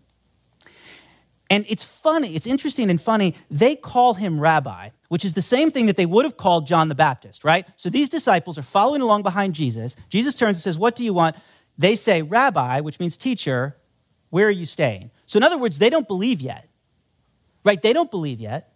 And 1.51 1.67
it's 1.69 1.83
funny, 1.83 2.37
it's 2.37 2.47
interesting 2.47 2.91
and 2.91 3.01
funny. 3.01 3.35
They 3.51 3.75
call 3.75 4.15
him 4.15 4.39
rabbi, 4.39 4.91
which 5.09 5.25
is 5.25 5.35
the 5.35 5.43
same 5.43 5.73
thing 5.73 5.87
that 5.87 5.97
they 5.97 6.07
would 6.07 6.25
have 6.25 6.37
called 6.37 6.69
John 6.69 6.89
the 6.89 6.95
Baptist, 6.95 7.43
right? 7.43 7.67
So 7.75 7.91
these 7.91 8.09
disciples 8.09 8.57
are 8.57 8.63
following 8.63 9.03
along 9.03 9.25
behind 9.25 9.57
Jesus. 9.57 9.97
Jesus 10.11 10.37
turns 10.37 10.59
and 10.59 10.63
says, 10.63 10.79
What 10.79 10.95
do 10.95 11.05
you 11.05 11.13
want? 11.13 11.35
They 11.77 11.97
say, 11.97 12.23
Rabbi, 12.23 12.83
which 12.83 13.01
means 13.01 13.17
teacher, 13.17 13.77
where 14.31 14.47
are 14.47 14.53
you 14.53 14.65
staying? 14.65 15.11
So, 15.27 15.39
in 15.39 15.43
other 15.43 15.59
words, 15.59 15.79
they 15.79 15.91
don't 15.91 16.07
believe 16.07 16.41
yet, 16.41 16.69
right? 17.65 17.81
They 17.81 17.93
don't 17.93 18.11
believe 18.11 18.41
yet. 18.41 18.73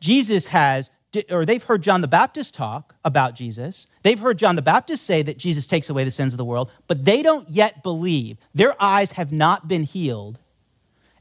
Jesus 0.00 0.48
has, 0.48 0.90
or 1.30 1.44
they've 1.44 1.62
heard 1.62 1.82
John 1.82 2.00
the 2.00 2.08
Baptist 2.08 2.54
talk 2.54 2.94
about 3.04 3.34
Jesus. 3.34 3.86
They've 4.02 4.18
heard 4.18 4.38
John 4.38 4.56
the 4.56 4.62
Baptist 4.62 5.04
say 5.04 5.22
that 5.22 5.38
Jesus 5.38 5.66
takes 5.66 5.90
away 5.90 6.04
the 6.04 6.10
sins 6.10 6.32
of 6.32 6.38
the 6.38 6.44
world, 6.44 6.70
but 6.86 7.04
they 7.04 7.22
don't 7.22 7.48
yet 7.48 7.82
believe. 7.82 8.38
Their 8.54 8.80
eyes 8.82 9.12
have 9.12 9.32
not 9.32 9.68
been 9.68 9.82
healed 9.82 10.38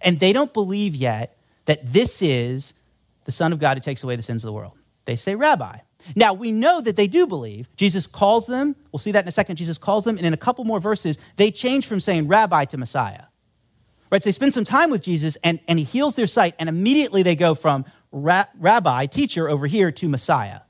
and 0.01 0.19
they 0.19 0.33
don't 0.33 0.53
believe 0.53 0.95
yet 0.95 1.37
that 1.65 1.93
this 1.93 2.21
is 2.21 2.73
the 3.25 3.31
Son 3.31 3.51
of 3.51 3.59
God 3.59 3.77
who 3.77 3.81
takes 3.81 4.03
away 4.03 4.15
the 4.15 4.21
sins 4.21 4.43
of 4.43 4.47
the 4.47 4.53
world. 4.53 4.73
They 5.05 5.15
say, 5.15 5.35
Rabbi. 5.35 5.79
Now, 6.15 6.33
we 6.33 6.51
know 6.51 6.79
that 6.81 6.95
they 6.95 7.07
do 7.07 7.27
believe. 7.27 7.67
Jesus 7.75 8.07
calls 8.07 8.47
them. 8.47 8.75
We'll 8.91 8.99
see 8.99 9.11
that 9.11 9.25
in 9.25 9.27
a 9.27 9.33
second. 9.33 9.57
Jesus 9.57 9.77
calls 9.77 10.05
them. 10.05 10.17
And 10.17 10.25
in 10.25 10.33
a 10.33 10.37
couple 10.37 10.63
more 10.63 10.79
verses, 10.79 11.17
they 11.35 11.51
change 11.51 11.85
from 11.85 11.99
saying 11.99 12.27
Rabbi 12.27 12.65
to 12.65 12.77
Messiah. 12.77 13.23
Right? 14.11 14.23
So 14.23 14.27
they 14.27 14.31
spend 14.31 14.53
some 14.53 14.63
time 14.63 14.89
with 14.89 15.03
Jesus 15.03 15.37
and, 15.43 15.59
and 15.67 15.77
he 15.77 15.85
heals 15.85 16.15
their 16.15 16.27
sight. 16.27 16.55
And 16.59 16.67
immediately 16.67 17.23
they 17.23 17.35
go 17.35 17.53
from 17.53 17.85
ra- 18.11 18.47
Rabbi, 18.57 19.05
teacher, 19.05 19.49
over 19.49 19.67
here 19.67 19.91
to 19.91 20.09
Messiah. 20.09 20.61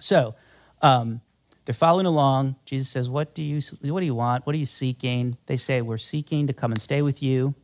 So 0.00 0.34
um, 0.82 1.20
they're 1.64 1.74
following 1.74 2.06
along. 2.06 2.56
Jesus 2.64 2.88
says, 2.88 3.08
what 3.08 3.34
do, 3.34 3.42
you, 3.42 3.60
what 3.82 4.00
do 4.00 4.06
you 4.06 4.14
want? 4.14 4.46
What 4.46 4.54
are 4.54 4.58
you 4.58 4.64
seeking? 4.64 5.36
They 5.46 5.56
say, 5.56 5.82
We're 5.82 5.98
seeking 5.98 6.46
to 6.46 6.52
come 6.52 6.72
and 6.72 6.80
stay 6.80 7.02
with 7.02 7.22
you. 7.22 7.54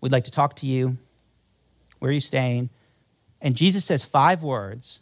We'd 0.00 0.12
like 0.12 0.24
to 0.24 0.30
talk 0.30 0.56
to 0.56 0.66
you. 0.66 0.98
Where 1.98 2.10
are 2.10 2.14
you 2.14 2.20
staying? 2.20 2.70
And 3.40 3.54
Jesus 3.56 3.84
says 3.84 4.04
five 4.04 4.42
words, 4.42 5.00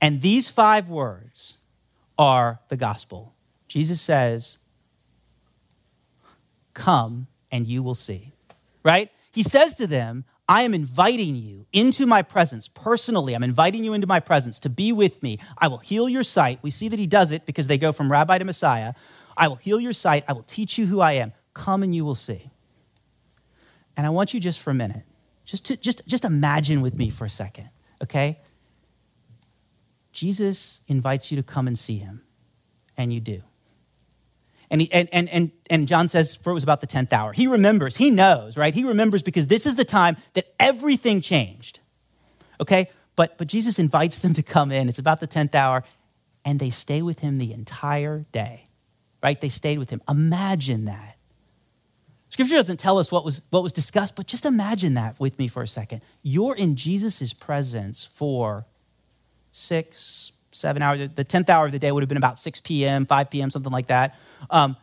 and 0.00 0.22
these 0.22 0.48
five 0.48 0.88
words 0.88 1.58
are 2.18 2.60
the 2.68 2.76
gospel. 2.76 3.34
Jesus 3.68 4.00
says, 4.00 4.58
Come 6.74 7.26
and 7.50 7.66
you 7.66 7.82
will 7.82 7.94
see. 7.94 8.32
Right? 8.82 9.10
He 9.32 9.42
says 9.42 9.74
to 9.74 9.86
them, 9.86 10.24
I 10.48 10.62
am 10.62 10.74
inviting 10.74 11.34
you 11.34 11.66
into 11.72 12.06
my 12.06 12.22
presence 12.22 12.68
personally. 12.68 13.34
I'm 13.34 13.42
inviting 13.42 13.82
you 13.84 13.94
into 13.94 14.06
my 14.06 14.20
presence 14.20 14.60
to 14.60 14.68
be 14.68 14.92
with 14.92 15.22
me. 15.22 15.38
I 15.58 15.68
will 15.68 15.78
heal 15.78 16.08
your 16.08 16.22
sight. 16.22 16.60
We 16.62 16.70
see 16.70 16.88
that 16.88 16.98
he 16.98 17.06
does 17.06 17.32
it 17.32 17.46
because 17.46 17.66
they 17.66 17.78
go 17.78 17.90
from 17.90 18.10
rabbi 18.10 18.38
to 18.38 18.44
Messiah. 18.44 18.94
I 19.36 19.48
will 19.48 19.56
heal 19.56 19.80
your 19.80 19.92
sight. 19.92 20.24
I 20.28 20.32
will 20.32 20.44
teach 20.44 20.78
you 20.78 20.86
who 20.86 21.00
I 21.00 21.12
am. 21.14 21.32
Come 21.52 21.82
and 21.82 21.94
you 21.94 22.04
will 22.04 22.14
see. 22.14 22.50
And 23.96 24.06
I 24.06 24.10
want 24.10 24.34
you 24.34 24.40
just 24.40 24.60
for 24.60 24.70
a 24.70 24.74
minute, 24.74 25.02
just 25.44 25.64
to 25.66 25.76
just, 25.76 26.06
just 26.06 26.24
imagine 26.24 26.80
with 26.80 26.94
me 26.94 27.10
for 27.10 27.24
a 27.24 27.30
second, 27.30 27.70
okay? 28.02 28.38
Jesus 30.12 30.80
invites 30.86 31.30
you 31.30 31.36
to 31.36 31.42
come 31.42 31.66
and 31.66 31.78
see 31.78 31.98
him, 31.98 32.22
and 32.96 33.12
you 33.12 33.20
do. 33.20 33.42
And, 34.70 34.80
he, 34.80 34.92
and, 34.92 35.08
and, 35.12 35.28
and, 35.28 35.52
and 35.70 35.88
John 35.88 36.08
says, 36.08 36.34
for 36.34 36.50
it 36.50 36.54
was 36.54 36.62
about 36.62 36.80
the 36.80 36.86
10th 36.86 37.12
hour. 37.12 37.32
He 37.32 37.46
remembers, 37.46 37.96
he 37.96 38.10
knows, 38.10 38.56
right? 38.56 38.74
He 38.74 38.84
remembers 38.84 39.22
because 39.22 39.46
this 39.46 39.66
is 39.66 39.76
the 39.76 39.84
time 39.84 40.16
that 40.34 40.54
everything 40.58 41.20
changed, 41.20 41.80
okay? 42.60 42.90
But, 43.14 43.38
but 43.38 43.46
Jesus 43.46 43.78
invites 43.78 44.18
them 44.18 44.34
to 44.34 44.42
come 44.42 44.72
in. 44.72 44.88
It's 44.88 44.98
about 44.98 45.20
the 45.20 45.28
10th 45.28 45.54
hour, 45.54 45.84
and 46.44 46.58
they 46.58 46.70
stay 46.70 47.00
with 47.02 47.20
him 47.20 47.38
the 47.38 47.52
entire 47.52 48.26
day, 48.32 48.68
right? 49.22 49.40
They 49.40 49.48
stayed 49.48 49.78
with 49.78 49.90
him. 49.90 50.02
Imagine 50.08 50.86
that. 50.86 51.16
Scripture 52.28 52.56
doesn't 52.56 52.78
tell 52.78 52.98
us 52.98 53.10
what 53.10 53.24
was, 53.24 53.40
what 53.50 53.62
was 53.62 53.72
discussed, 53.72 54.16
but 54.16 54.26
just 54.26 54.44
imagine 54.44 54.94
that 54.94 55.18
with 55.18 55.38
me 55.38 55.48
for 55.48 55.62
a 55.62 55.68
second. 55.68 56.02
You're 56.22 56.54
in 56.54 56.76
Jesus' 56.76 57.32
presence 57.32 58.04
for 58.04 58.66
six, 59.52 60.32
seven 60.56 60.82
hours. 60.82 61.08
The 61.14 61.24
10th 61.24 61.48
hour 61.48 61.66
of 61.66 61.72
the 61.72 61.78
day 61.78 61.92
would 61.92 62.02
have 62.02 62.08
been 62.08 62.16
about 62.16 62.40
6 62.40 62.60
p.m., 62.60 63.06
5 63.06 63.30
p.m., 63.30 63.50
something 63.50 63.72
like 63.72 63.88
that. 63.88 64.16
Um, 64.50 64.76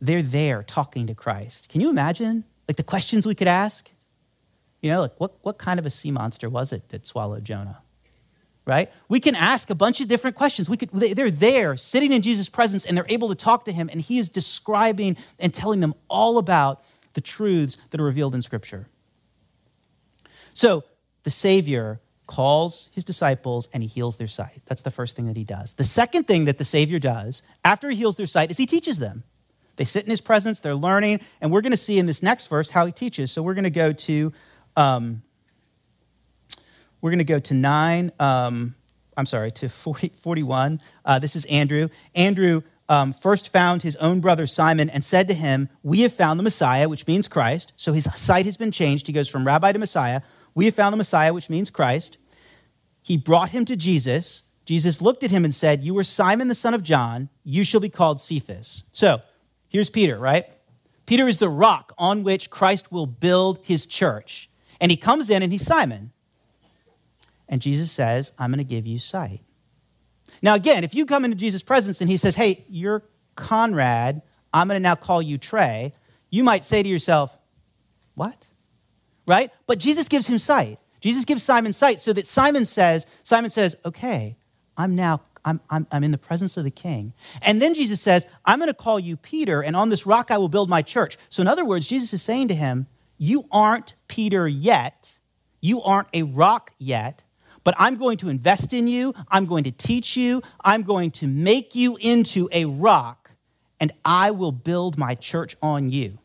they're 0.00 0.22
there 0.22 0.62
talking 0.62 1.06
to 1.08 1.14
Christ. 1.14 1.68
Can 1.68 1.80
you 1.80 1.90
imagine? 1.90 2.44
Like 2.68 2.76
the 2.76 2.82
questions 2.82 3.26
we 3.26 3.34
could 3.34 3.48
ask? 3.48 3.90
You 4.80 4.90
know, 4.90 5.00
like 5.00 5.18
what, 5.18 5.34
what 5.42 5.58
kind 5.58 5.78
of 5.78 5.86
a 5.86 5.90
sea 5.90 6.10
monster 6.10 6.48
was 6.48 6.72
it 6.72 6.88
that 6.88 7.06
swallowed 7.06 7.44
Jonah? 7.44 7.82
right? 8.66 8.88
We 9.08 9.18
can 9.18 9.34
ask 9.34 9.68
a 9.70 9.74
bunch 9.74 10.00
of 10.00 10.06
different 10.06 10.36
questions. 10.36 10.70
We 10.70 10.76
could, 10.76 10.90
they're 10.92 11.30
there 11.30 11.76
sitting 11.76 12.12
in 12.12 12.22
Jesus' 12.22 12.48
presence 12.48 12.84
and 12.84 12.96
they're 12.96 13.06
able 13.08 13.28
to 13.28 13.34
talk 13.34 13.64
to 13.64 13.72
him, 13.72 13.88
and 13.90 14.00
he 14.00 14.18
is 14.18 14.28
describing 14.28 15.16
and 15.40 15.52
telling 15.52 15.80
them 15.80 15.94
all 16.08 16.38
about 16.38 16.84
the 17.14 17.20
truths 17.20 17.78
that 17.90 18.00
are 18.00 18.04
revealed 18.04 18.32
in 18.32 18.42
Scripture. 18.42 18.86
So 20.54 20.84
the 21.24 21.30
Savior 21.30 22.00
calls 22.30 22.90
his 22.94 23.02
disciples 23.02 23.68
and 23.72 23.82
he 23.82 23.88
heals 23.88 24.16
their 24.16 24.28
sight. 24.28 24.62
That's 24.66 24.82
the 24.82 24.92
first 24.92 25.16
thing 25.16 25.26
that 25.26 25.36
he 25.36 25.42
does. 25.42 25.72
The 25.72 25.84
second 25.84 26.28
thing 26.28 26.44
that 26.44 26.58
the 26.58 26.64
Savior 26.64 27.00
does 27.00 27.42
after 27.64 27.90
he 27.90 27.96
heals 27.96 28.16
their 28.16 28.28
sight 28.28 28.52
is 28.52 28.56
he 28.56 28.66
teaches 28.66 29.00
them. 29.00 29.24
They 29.74 29.84
sit 29.84 30.04
in 30.04 30.10
his 30.10 30.20
presence, 30.20 30.60
they're 30.60 30.74
learning, 30.74 31.20
and 31.40 31.50
we're 31.50 31.60
going 31.60 31.72
to 31.72 31.76
see 31.76 31.98
in 31.98 32.06
this 32.06 32.22
next 32.22 32.46
verse 32.46 32.70
how 32.70 32.86
he 32.86 32.92
teaches. 32.92 33.32
So 33.32 33.42
we're 33.42 33.54
going 33.54 33.64
to 33.64 33.70
go 33.70 33.92
to 33.92 34.32
um, 34.76 35.22
we're 37.00 37.10
going 37.10 37.18
to 37.18 37.24
go 37.24 37.40
to 37.40 37.54
9, 37.54 38.12
um, 38.20 38.76
I'm 39.16 39.26
sorry, 39.26 39.50
to 39.52 39.68
40, 39.68 40.10
41. 40.10 40.80
Uh, 41.04 41.18
this 41.18 41.34
is 41.34 41.44
Andrew. 41.46 41.88
Andrew 42.14 42.62
um, 42.88 43.12
first 43.12 43.52
found 43.52 43.82
his 43.82 43.96
own 43.96 44.20
brother 44.20 44.46
Simon 44.46 44.88
and 44.88 45.02
said 45.02 45.26
to 45.28 45.34
him, 45.34 45.68
We 45.82 46.02
have 46.02 46.12
found 46.12 46.38
the 46.38 46.44
Messiah, 46.44 46.88
which 46.88 47.06
means 47.08 47.26
Christ. 47.26 47.72
So 47.76 47.92
his 47.92 48.04
sight 48.14 48.44
has 48.44 48.56
been 48.56 48.70
changed. 48.70 49.08
He 49.08 49.12
goes 49.12 49.28
from 49.28 49.46
rabbi 49.46 49.72
to 49.72 49.78
Messiah. 49.78 50.20
We 50.54 50.64
have 50.66 50.74
found 50.74 50.92
the 50.92 50.98
Messiah, 50.98 51.32
which 51.32 51.50
means 51.50 51.70
Christ. 51.70 52.18
He 53.02 53.16
brought 53.16 53.50
him 53.50 53.64
to 53.66 53.76
Jesus. 53.76 54.42
Jesus 54.64 55.00
looked 55.00 55.24
at 55.24 55.30
him 55.30 55.44
and 55.44 55.54
said, 55.54 55.84
You 55.84 55.96
are 55.98 56.04
Simon 56.04 56.48
the 56.48 56.54
son 56.54 56.74
of 56.74 56.82
John. 56.82 57.28
You 57.44 57.64
shall 57.64 57.80
be 57.80 57.88
called 57.88 58.20
Cephas. 58.20 58.82
So 58.92 59.20
here's 59.68 59.90
Peter, 59.90 60.18
right? 60.18 60.46
Peter 61.06 61.26
is 61.26 61.38
the 61.38 61.48
rock 61.48 61.92
on 61.98 62.22
which 62.22 62.50
Christ 62.50 62.92
will 62.92 63.06
build 63.06 63.58
his 63.62 63.86
church. 63.86 64.48
And 64.80 64.90
he 64.90 64.96
comes 64.96 65.28
in 65.28 65.42
and 65.42 65.52
he's 65.52 65.66
Simon. 65.66 66.12
And 67.48 67.60
Jesus 67.60 67.90
says, 67.90 68.32
I'm 68.38 68.50
going 68.50 68.58
to 68.58 68.64
give 68.64 68.86
you 68.86 68.98
sight. 68.98 69.40
Now, 70.40 70.54
again, 70.54 70.84
if 70.84 70.94
you 70.94 71.04
come 71.04 71.24
into 71.24 71.36
Jesus' 71.36 71.62
presence 71.62 72.00
and 72.00 72.08
he 72.08 72.16
says, 72.16 72.36
Hey, 72.36 72.64
you're 72.68 73.02
Konrad, 73.34 74.22
I'm 74.52 74.68
going 74.68 74.76
to 74.76 74.82
now 74.82 74.94
call 74.94 75.20
you 75.20 75.36
Trey, 75.36 75.94
you 76.30 76.44
might 76.44 76.64
say 76.64 76.82
to 76.82 76.88
yourself, 76.88 77.36
What? 78.14 78.46
Right? 79.30 79.52
But 79.68 79.78
Jesus 79.78 80.08
gives 80.08 80.26
him 80.26 80.38
sight. 80.38 80.80
Jesus 81.00 81.24
gives 81.24 81.44
Simon 81.44 81.72
sight 81.72 82.00
so 82.00 82.12
that 82.12 82.26
Simon 82.26 82.64
says, 82.64 83.06
Simon 83.22 83.48
says, 83.48 83.76
Okay, 83.84 84.36
I'm 84.76 84.96
now 84.96 85.22
I'm, 85.44 85.60
I'm, 85.70 85.86
I'm, 85.92 86.04
in 86.04 86.10
the 86.10 86.18
presence 86.18 86.56
of 86.56 86.64
the 86.64 86.70
king. 86.70 87.14
And 87.42 87.62
then 87.62 87.74
Jesus 87.74 88.00
says, 88.00 88.26
I'm 88.44 88.58
going 88.58 88.68
to 88.68 88.74
call 88.74 88.98
you 88.98 89.16
Peter, 89.16 89.62
and 89.62 89.76
on 89.76 89.88
this 89.88 90.04
rock 90.04 90.30
I 90.30 90.36
will 90.36 90.48
build 90.48 90.68
my 90.68 90.82
church. 90.82 91.16
So, 91.28 91.40
in 91.40 91.48
other 91.48 91.64
words, 91.64 91.86
Jesus 91.86 92.12
is 92.12 92.22
saying 92.22 92.48
to 92.48 92.54
him, 92.54 92.88
You 93.18 93.46
aren't 93.50 93.94
Peter 94.08 94.48
yet. 94.48 95.18
You 95.60 95.80
aren't 95.80 96.08
a 96.12 96.24
rock 96.24 96.72
yet. 96.76 97.22
But 97.62 97.74
I'm 97.78 97.96
going 97.96 98.16
to 98.18 98.28
invest 98.28 98.72
in 98.72 98.88
you. 98.88 99.14
I'm 99.28 99.46
going 99.46 99.64
to 99.64 99.70
teach 99.70 100.16
you. 100.16 100.42
I'm 100.62 100.82
going 100.82 101.10
to 101.12 101.28
make 101.28 101.74
you 101.74 101.96
into 102.00 102.48
a 102.52 102.64
rock, 102.64 103.30
and 103.78 103.92
I 104.04 104.32
will 104.32 104.52
build 104.52 104.98
my 104.98 105.14
church 105.14 105.56
on 105.62 105.90
you. 105.90 106.18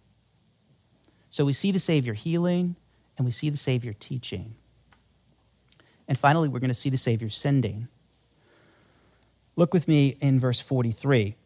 So 1.29 1.45
we 1.45 1.53
see 1.53 1.71
the 1.71 1.79
Savior 1.79 2.13
healing, 2.13 2.77
and 3.17 3.25
we 3.25 3.31
see 3.31 3.49
the 3.49 3.57
Savior 3.57 3.93
teaching. 3.93 4.55
And 6.07 6.17
finally, 6.17 6.49
we're 6.49 6.59
going 6.59 6.69
to 6.69 6.73
see 6.73 6.89
the 6.89 6.97
Savior 6.97 7.29
sending. 7.29 7.87
Look 9.55 9.73
with 9.73 9.87
me 9.87 10.17
in 10.19 10.39
verse 10.39 10.59
43. 10.59 11.35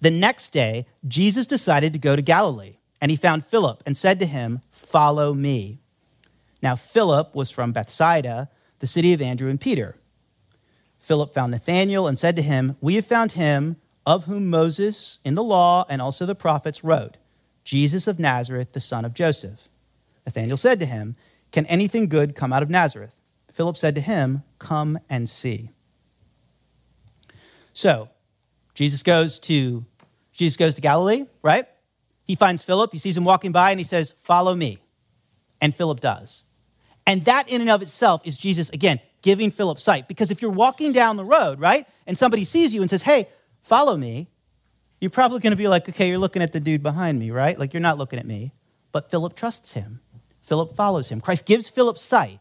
the 0.00 0.10
next 0.10 0.50
day, 0.50 0.86
Jesus 1.06 1.46
decided 1.46 1.92
to 1.92 1.98
go 1.98 2.16
to 2.16 2.22
Galilee, 2.22 2.76
and 3.00 3.10
he 3.10 3.16
found 3.16 3.44
Philip 3.44 3.82
and 3.86 3.96
said 3.96 4.18
to 4.20 4.26
him, 4.26 4.60
Follow 4.70 5.32
me. 5.32 5.78
Now, 6.62 6.74
Philip 6.74 7.34
was 7.34 7.50
from 7.50 7.72
Bethsaida 7.72 8.50
the 8.78 8.86
city 8.86 9.12
of 9.12 9.22
Andrew 9.22 9.48
and 9.48 9.60
Peter. 9.60 9.96
Philip 10.98 11.32
found 11.32 11.52
Nathanael 11.52 12.08
and 12.08 12.18
said 12.18 12.36
to 12.36 12.42
him, 12.42 12.76
We 12.80 12.96
have 12.96 13.06
found 13.06 13.32
him 13.32 13.76
of 14.04 14.24
whom 14.24 14.50
Moses 14.50 15.18
in 15.24 15.34
the 15.34 15.42
law 15.42 15.84
and 15.88 16.02
also 16.02 16.26
the 16.26 16.34
prophets 16.34 16.84
wrote, 16.84 17.16
Jesus 17.64 18.06
of 18.06 18.18
Nazareth, 18.18 18.72
the 18.72 18.80
son 18.80 19.04
of 19.04 19.14
Joseph. 19.14 19.68
Nathanael 20.26 20.56
said 20.56 20.80
to 20.80 20.86
him, 20.86 21.16
Can 21.52 21.64
anything 21.66 22.08
good 22.08 22.34
come 22.34 22.52
out 22.52 22.62
of 22.62 22.68
Nazareth? 22.68 23.14
Philip 23.52 23.76
said 23.76 23.94
to 23.94 24.00
him, 24.00 24.42
Come 24.58 24.98
and 25.08 25.28
see. 25.28 25.70
So, 27.72 28.10
Jesus 28.74 29.02
goes 29.02 29.38
to 29.40 29.86
Jesus 30.32 30.56
goes 30.58 30.74
to 30.74 30.82
Galilee, 30.82 31.24
right? 31.42 31.66
He 32.24 32.34
finds 32.34 32.62
Philip, 32.62 32.92
he 32.92 32.98
sees 32.98 33.16
him 33.16 33.24
walking 33.24 33.52
by, 33.52 33.70
and 33.70 33.80
he 33.80 33.84
says, 33.84 34.12
Follow 34.18 34.54
me. 34.54 34.78
And 35.60 35.74
Philip 35.74 36.00
does. 36.00 36.44
And 37.06 37.24
that, 37.24 37.48
in 37.48 37.60
and 37.60 37.70
of 37.70 37.80
itself, 37.82 38.20
is 38.24 38.36
Jesus, 38.36 38.68
again, 38.70 39.00
giving 39.22 39.50
Philip 39.50 39.80
sight. 39.80 40.08
Because 40.08 40.30
if 40.30 40.42
you're 40.42 40.50
walking 40.50 40.92
down 40.92 41.16
the 41.16 41.24
road, 41.24 41.60
right, 41.60 41.86
and 42.06 42.18
somebody 42.18 42.44
sees 42.44 42.74
you 42.74 42.82
and 42.82 42.90
says, 42.90 43.02
Hey, 43.02 43.28
follow 43.62 43.96
me, 43.96 44.28
you're 45.00 45.10
probably 45.10 45.38
going 45.38 45.52
to 45.52 45.56
be 45.56 45.68
like, 45.68 45.88
Okay, 45.88 46.08
you're 46.08 46.18
looking 46.18 46.42
at 46.42 46.52
the 46.52 46.60
dude 46.60 46.82
behind 46.82 47.18
me, 47.18 47.30
right? 47.30 47.58
Like, 47.58 47.72
you're 47.72 47.80
not 47.80 47.96
looking 47.96 48.18
at 48.18 48.26
me. 48.26 48.52
But 48.92 49.10
Philip 49.10 49.34
trusts 49.34 49.72
him, 49.72 50.00
Philip 50.46 50.76
follows 50.76 51.08
him. 51.08 51.20
Christ 51.20 51.44
gives 51.44 51.68
Philip 51.68 51.98
sight. 51.98 52.38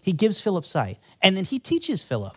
He 0.00 0.12
gives 0.12 0.40
Philip 0.40 0.64
sight. 0.64 0.98
And 1.20 1.36
then 1.36 1.44
he 1.44 1.58
teaches 1.58 2.02
Philip. 2.02 2.36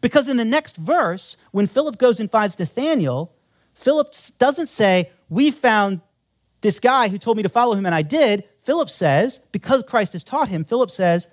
Because 0.00 0.28
in 0.28 0.36
the 0.36 0.44
next 0.44 0.76
verse, 0.76 1.36
when 1.50 1.66
Philip 1.66 1.98
goes 1.98 2.20
and 2.20 2.30
finds 2.30 2.56
Nathanael, 2.56 3.32
Philip 3.74 4.14
doesn't 4.38 4.68
say, 4.68 5.10
We 5.28 5.50
found 5.50 6.00
this 6.60 6.78
guy 6.78 7.08
who 7.08 7.18
told 7.18 7.38
me 7.38 7.42
to 7.42 7.48
follow 7.48 7.74
him, 7.74 7.86
and 7.86 7.94
I 7.94 8.02
did. 8.02 8.44
Philip 8.62 8.90
says, 8.90 9.40
because 9.50 9.82
Christ 9.82 10.12
has 10.12 10.22
taught 10.22 10.48
him, 10.48 10.64
Philip 10.64 10.92
says, 10.92 11.26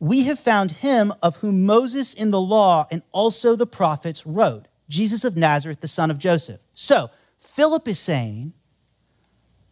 We 0.00 0.24
have 0.24 0.40
found 0.40 0.72
him 0.72 1.12
of 1.22 1.36
whom 1.36 1.64
Moses 1.64 2.12
in 2.12 2.32
the 2.32 2.40
law 2.40 2.86
and 2.90 3.02
also 3.12 3.54
the 3.54 3.66
prophets 3.66 4.26
wrote, 4.26 4.66
Jesus 4.88 5.22
of 5.22 5.36
Nazareth, 5.36 5.80
the 5.80 5.88
son 5.88 6.10
of 6.10 6.18
Joseph. 6.18 6.60
So, 6.74 7.10
Philip 7.40 7.86
is 7.86 8.00
saying, 8.00 8.54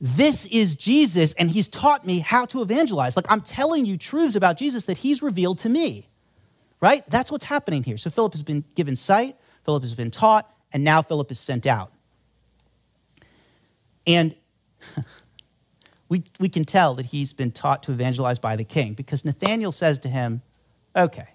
This 0.06 0.44
is 0.44 0.76
Jesus, 0.76 1.32
and 1.32 1.50
he's 1.50 1.66
taught 1.66 2.04
me 2.04 2.18
how 2.18 2.44
to 2.44 2.60
evangelize. 2.60 3.16
Like, 3.16 3.24
I'm 3.30 3.40
telling 3.40 3.86
you 3.86 3.96
truths 3.96 4.34
about 4.34 4.58
Jesus 4.58 4.84
that 4.84 4.98
he's 4.98 5.22
revealed 5.22 5.60
to 5.60 5.70
me, 5.70 6.10
right? 6.78 7.02
That's 7.08 7.32
what's 7.32 7.46
happening 7.46 7.84
here. 7.84 7.96
So, 7.96 8.10
Philip 8.10 8.34
has 8.34 8.42
been 8.42 8.64
given 8.74 8.96
sight, 8.96 9.38
Philip 9.64 9.82
has 9.82 9.94
been 9.94 10.10
taught, 10.10 10.54
and 10.74 10.84
now 10.84 11.00
Philip 11.00 11.30
is 11.30 11.40
sent 11.40 11.64
out. 11.66 11.90
And 14.06 14.34
we, 16.10 16.24
we 16.38 16.50
can 16.50 16.64
tell 16.64 16.94
that 16.96 17.06
he's 17.06 17.32
been 17.32 17.50
taught 17.50 17.82
to 17.84 17.92
evangelize 17.92 18.38
by 18.38 18.56
the 18.56 18.64
king 18.64 18.92
because 18.92 19.24
Nathanael 19.24 19.72
says 19.72 20.00
to 20.00 20.10
him, 20.10 20.42
Okay. 20.94 21.28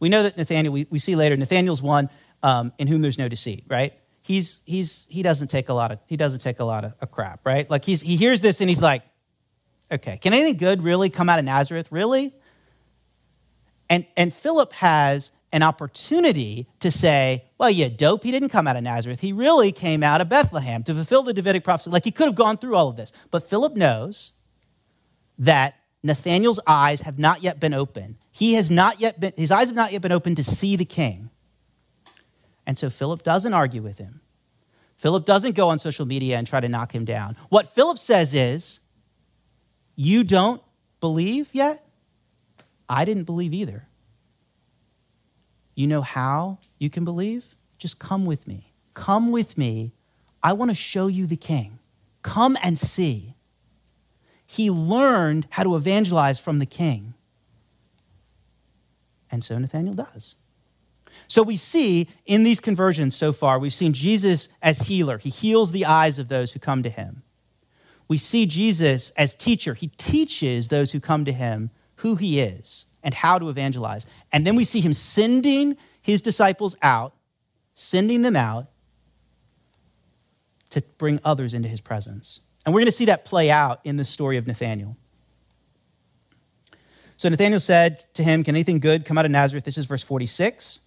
We 0.00 0.08
know 0.08 0.24
that 0.24 0.36
Nathanael, 0.36 0.72
we, 0.72 0.88
we 0.90 0.98
see 0.98 1.14
later, 1.14 1.36
Nathanael's 1.36 1.80
one 1.80 2.10
um, 2.42 2.72
in 2.76 2.88
whom 2.88 3.02
there's 3.02 3.18
no 3.18 3.28
deceit, 3.28 3.62
right? 3.68 3.94
He's, 4.24 4.62
he's, 4.64 5.06
he 5.10 5.22
doesn't 5.22 5.48
take 5.48 5.68
a 5.68 5.74
lot 5.74 5.92
of, 5.92 5.98
he 6.06 6.16
doesn't 6.16 6.40
take 6.40 6.58
a 6.58 6.64
lot 6.64 6.86
of, 6.86 6.94
of 7.02 7.10
crap, 7.10 7.44
right? 7.44 7.68
Like 7.68 7.84
he's, 7.84 8.00
he 8.00 8.16
hears 8.16 8.40
this 8.40 8.62
and 8.62 8.70
he's 8.70 8.80
like, 8.80 9.02
okay, 9.92 10.16
can 10.16 10.32
anything 10.32 10.56
good 10.56 10.82
really 10.82 11.10
come 11.10 11.28
out 11.28 11.38
of 11.38 11.44
Nazareth? 11.44 11.88
Really? 11.90 12.34
And, 13.90 14.06
and 14.16 14.32
Philip 14.32 14.72
has 14.72 15.30
an 15.52 15.62
opportunity 15.62 16.66
to 16.80 16.90
say, 16.90 17.44
well, 17.58 17.68
you 17.68 17.90
dope, 17.90 18.24
he 18.24 18.30
didn't 18.30 18.48
come 18.48 18.66
out 18.66 18.76
of 18.76 18.82
Nazareth. 18.82 19.20
He 19.20 19.34
really 19.34 19.72
came 19.72 20.02
out 20.02 20.22
of 20.22 20.30
Bethlehem 20.30 20.82
to 20.84 20.94
fulfill 20.94 21.22
the 21.22 21.34
Davidic 21.34 21.62
prophecy. 21.62 21.90
Like 21.90 22.04
he 22.04 22.10
could 22.10 22.26
have 22.26 22.34
gone 22.34 22.56
through 22.56 22.76
all 22.76 22.88
of 22.88 22.96
this. 22.96 23.12
But 23.30 23.46
Philip 23.46 23.76
knows 23.76 24.32
that 25.38 25.74
Nathanael's 26.02 26.60
eyes 26.66 27.02
have 27.02 27.18
not 27.18 27.42
yet 27.42 27.60
been 27.60 27.74
open. 27.74 28.16
He 28.32 28.54
has 28.54 28.70
not 28.70 29.00
yet 29.00 29.20
been, 29.20 29.34
his 29.36 29.50
eyes 29.50 29.66
have 29.66 29.76
not 29.76 29.92
yet 29.92 30.00
been 30.00 30.12
open 30.12 30.34
to 30.36 30.44
see 30.44 30.76
the 30.76 30.86
king. 30.86 31.28
And 32.66 32.78
so 32.78 32.90
Philip 32.90 33.22
doesn't 33.22 33.52
argue 33.52 33.82
with 33.82 33.98
him. 33.98 34.20
Philip 34.96 35.24
doesn't 35.24 35.54
go 35.54 35.68
on 35.68 35.78
social 35.78 36.06
media 36.06 36.38
and 36.38 36.46
try 36.46 36.60
to 36.60 36.68
knock 36.68 36.94
him 36.94 37.04
down. 37.04 37.36
What 37.48 37.66
Philip 37.66 37.98
says 37.98 38.32
is, 38.32 38.80
You 39.96 40.24
don't 40.24 40.62
believe 41.00 41.50
yet? 41.52 41.86
I 42.88 43.04
didn't 43.04 43.24
believe 43.24 43.52
either. 43.52 43.86
You 45.74 45.86
know 45.86 46.02
how 46.02 46.58
you 46.78 46.90
can 46.90 47.04
believe? 47.04 47.56
Just 47.78 47.98
come 47.98 48.24
with 48.24 48.46
me. 48.46 48.72
Come 48.94 49.32
with 49.32 49.58
me. 49.58 49.92
I 50.42 50.52
want 50.52 50.70
to 50.70 50.74
show 50.74 51.08
you 51.08 51.26
the 51.26 51.36
king. 51.36 51.78
Come 52.22 52.56
and 52.62 52.78
see. 52.78 53.34
He 54.46 54.70
learned 54.70 55.46
how 55.50 55.64
to 55.64 55.74
evangelize 55.74 56.38
from 56.38 56.58
the 56.58 56.66
king. 56.66 57.14
And 59.30 59.42
so 59.42 59.58
Nathanael 59.58 59.94
does. 59.94 60.36
So 61.28 61.42
we 61.42 61.56
see 61.56 62.08
in 62.26 62.44
these 62.44 62.60
conversions 62.60 63.16
so 63.16 63.32
far, 63.32 63.58
we've 63.58 63.72
seen 63.72 63.92
Jesus 63.92 64.48
as 64.62 64.80
healer. 64.80 65.18
He 65.18 65.30
heals 65.30 65.72
the 65.72 65.86
eyes 65.86 66.18
of 66.18 66.28
those 66.28 66.52
who 66.52 66.60
come 66.60 66.82
to 66.82 66.90
him. 66.90 67.22
We 68.08 68.18
see 68.18 68.46
Jesus 68.46 69.10
as 69.10 69.34
teacher. 69.34 69.74
He 69.74 69.88
teaches 69.88 70.68
those 70.68 70.92
who 70.92 71.00
come 71.00 71.24
to 71.24 71.32
him 71.32 71.70
who 71.96 72.16
he 72.16 72.40
is 72.40 72.86
and 73.02 73.14
how 73.14 73.38
to 73.38 73.48
evangelize. 73.48 74.06
And 74.32 74.46
then 74.46 74.56
we 74.56 74.64
see 74.64 74.80
him 74.80 74.92
sending 74.92 75.76
his 76.02 76.22
disciples 76.22 76.76
out, 76.82 77.14
sending 77.74 78.22
them 78.22 78.36
out 78.36 78.66
to 80.70 80.82
bring 80.98 81.20
others 81.24 81.54
into 81.54 81.68
his 81.68 81.80
presence. 81.80 82.40
And 82.64 82.74
we're 82.74 82.80
going 82.80 82.86
to 82.86 82.92
see 82.92 83.04
that 83.06 83.24
play 83.24 83.50
out 83.50 83.80
in 83.84 83.96
the 83.96 84.04
story 84.04 84.36
of 84.36 84.46
Nathanael. 84.46 84.96
So 87.16 87.28
Nathanael 87.28 87.60
said 87.60 88.04
to 88.14 88.24
him, 88.24 88.42
Can 88.42 88.56
anything 88.56 88.80
good 88.80 89.04
come 89.04 89.16
out 89.16 89.24
of 89.24 89.30
Nazareth? 89.30 89.64
This 89.64 89.78
is 89.78 89.86
verse 89.86 90.02
46. 90.02 90.80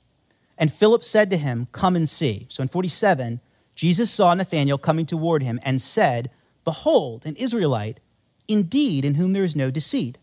And 0.58 0.72
Philip 0.72 1.04
said 1.04 1.30
to 1.30 1.38
him, 1.38 1.68
Come 1.72 1.96
and 1.96 2.10
see. 2.10 2.48
So 2.50 2.62
in 2.64 2.70
47, 2.70 3.42
Jesus 3.76 4.10
saw 4.10 4.34
Nathanael 4.34 4.78
coming 4.78 5.06
toward 5.06 5.44
him 5.44 5.60
and 5.64 5.82
said, 5.82 6.32
Behold, 6.64 7.26
an 7.26 7.36
Israelite, 7.36 8.00
indeed, 8.48 9.06
in 9.06 9.16
whom 9.16 9.34
there 9.34 9.44
is 9.44 9.56
no 9.56 9.70
deceit. 9.70 10.18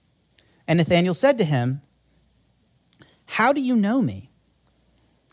And 0.66 0.79
Nathanael 0.79 1.14
said 1.14 1.38
to 1.38 1.44
him, 1.44 1.83
How 3.27 3.53
do 3.53 3.61
you 3.61 3.77
know 3.77 4.03
me? 4.03 4.31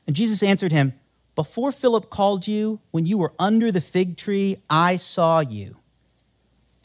And 0.06 0.16
Jesus 0.16 0.44
answered 0.44 0.72
him, 0.72 0.94
Before 1.36 1.72
Philip 1.72 2.10
called 2.10 2.48
you, 2.48 2.80
when 2.92 3.06
you 3.06 3.18
were 3.18 3.34
under 3.40 3.72
the 3.72 3.82
fig 3.82 4.18
tree, 4.18 4.58
I 4.70 4.98
saw 4.98 5.40
you. 5.40 5.78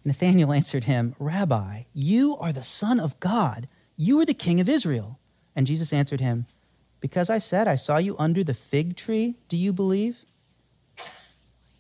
Nathanael 0.05 0.53
answered 0.53 0.85
him, 0.85 1.17
Rabbi, 1.19 1.83
you 1.93 2.37
are 2.37 2.53
the 2.53 2.63
Son 2.63 3.01
of 3.01 3.19
God. 3.19 3.69
You 3.97 4.21
are 4.21 4.25
the 4.25 4.35
King 4.35 4.61
of 4.61 4.69
Israel. 4.69 5.19
And 5.57 5.67
Jesus 5.67 5.93
answered 5.93 6.21
him, 6.21 6.47
Because 7.01 7.31
I 7.31 7.39
said 7.39 7.69
I 7.69 7.77
saw 7.77 7.99
you 7.99 8.17
under 8.19 8.43
the 8.43 8.55
fig 8.55 8.97
tree, 8.97 9.37
do 9.49 9.57
you 9.57 9.73
believe? 9.73 10.25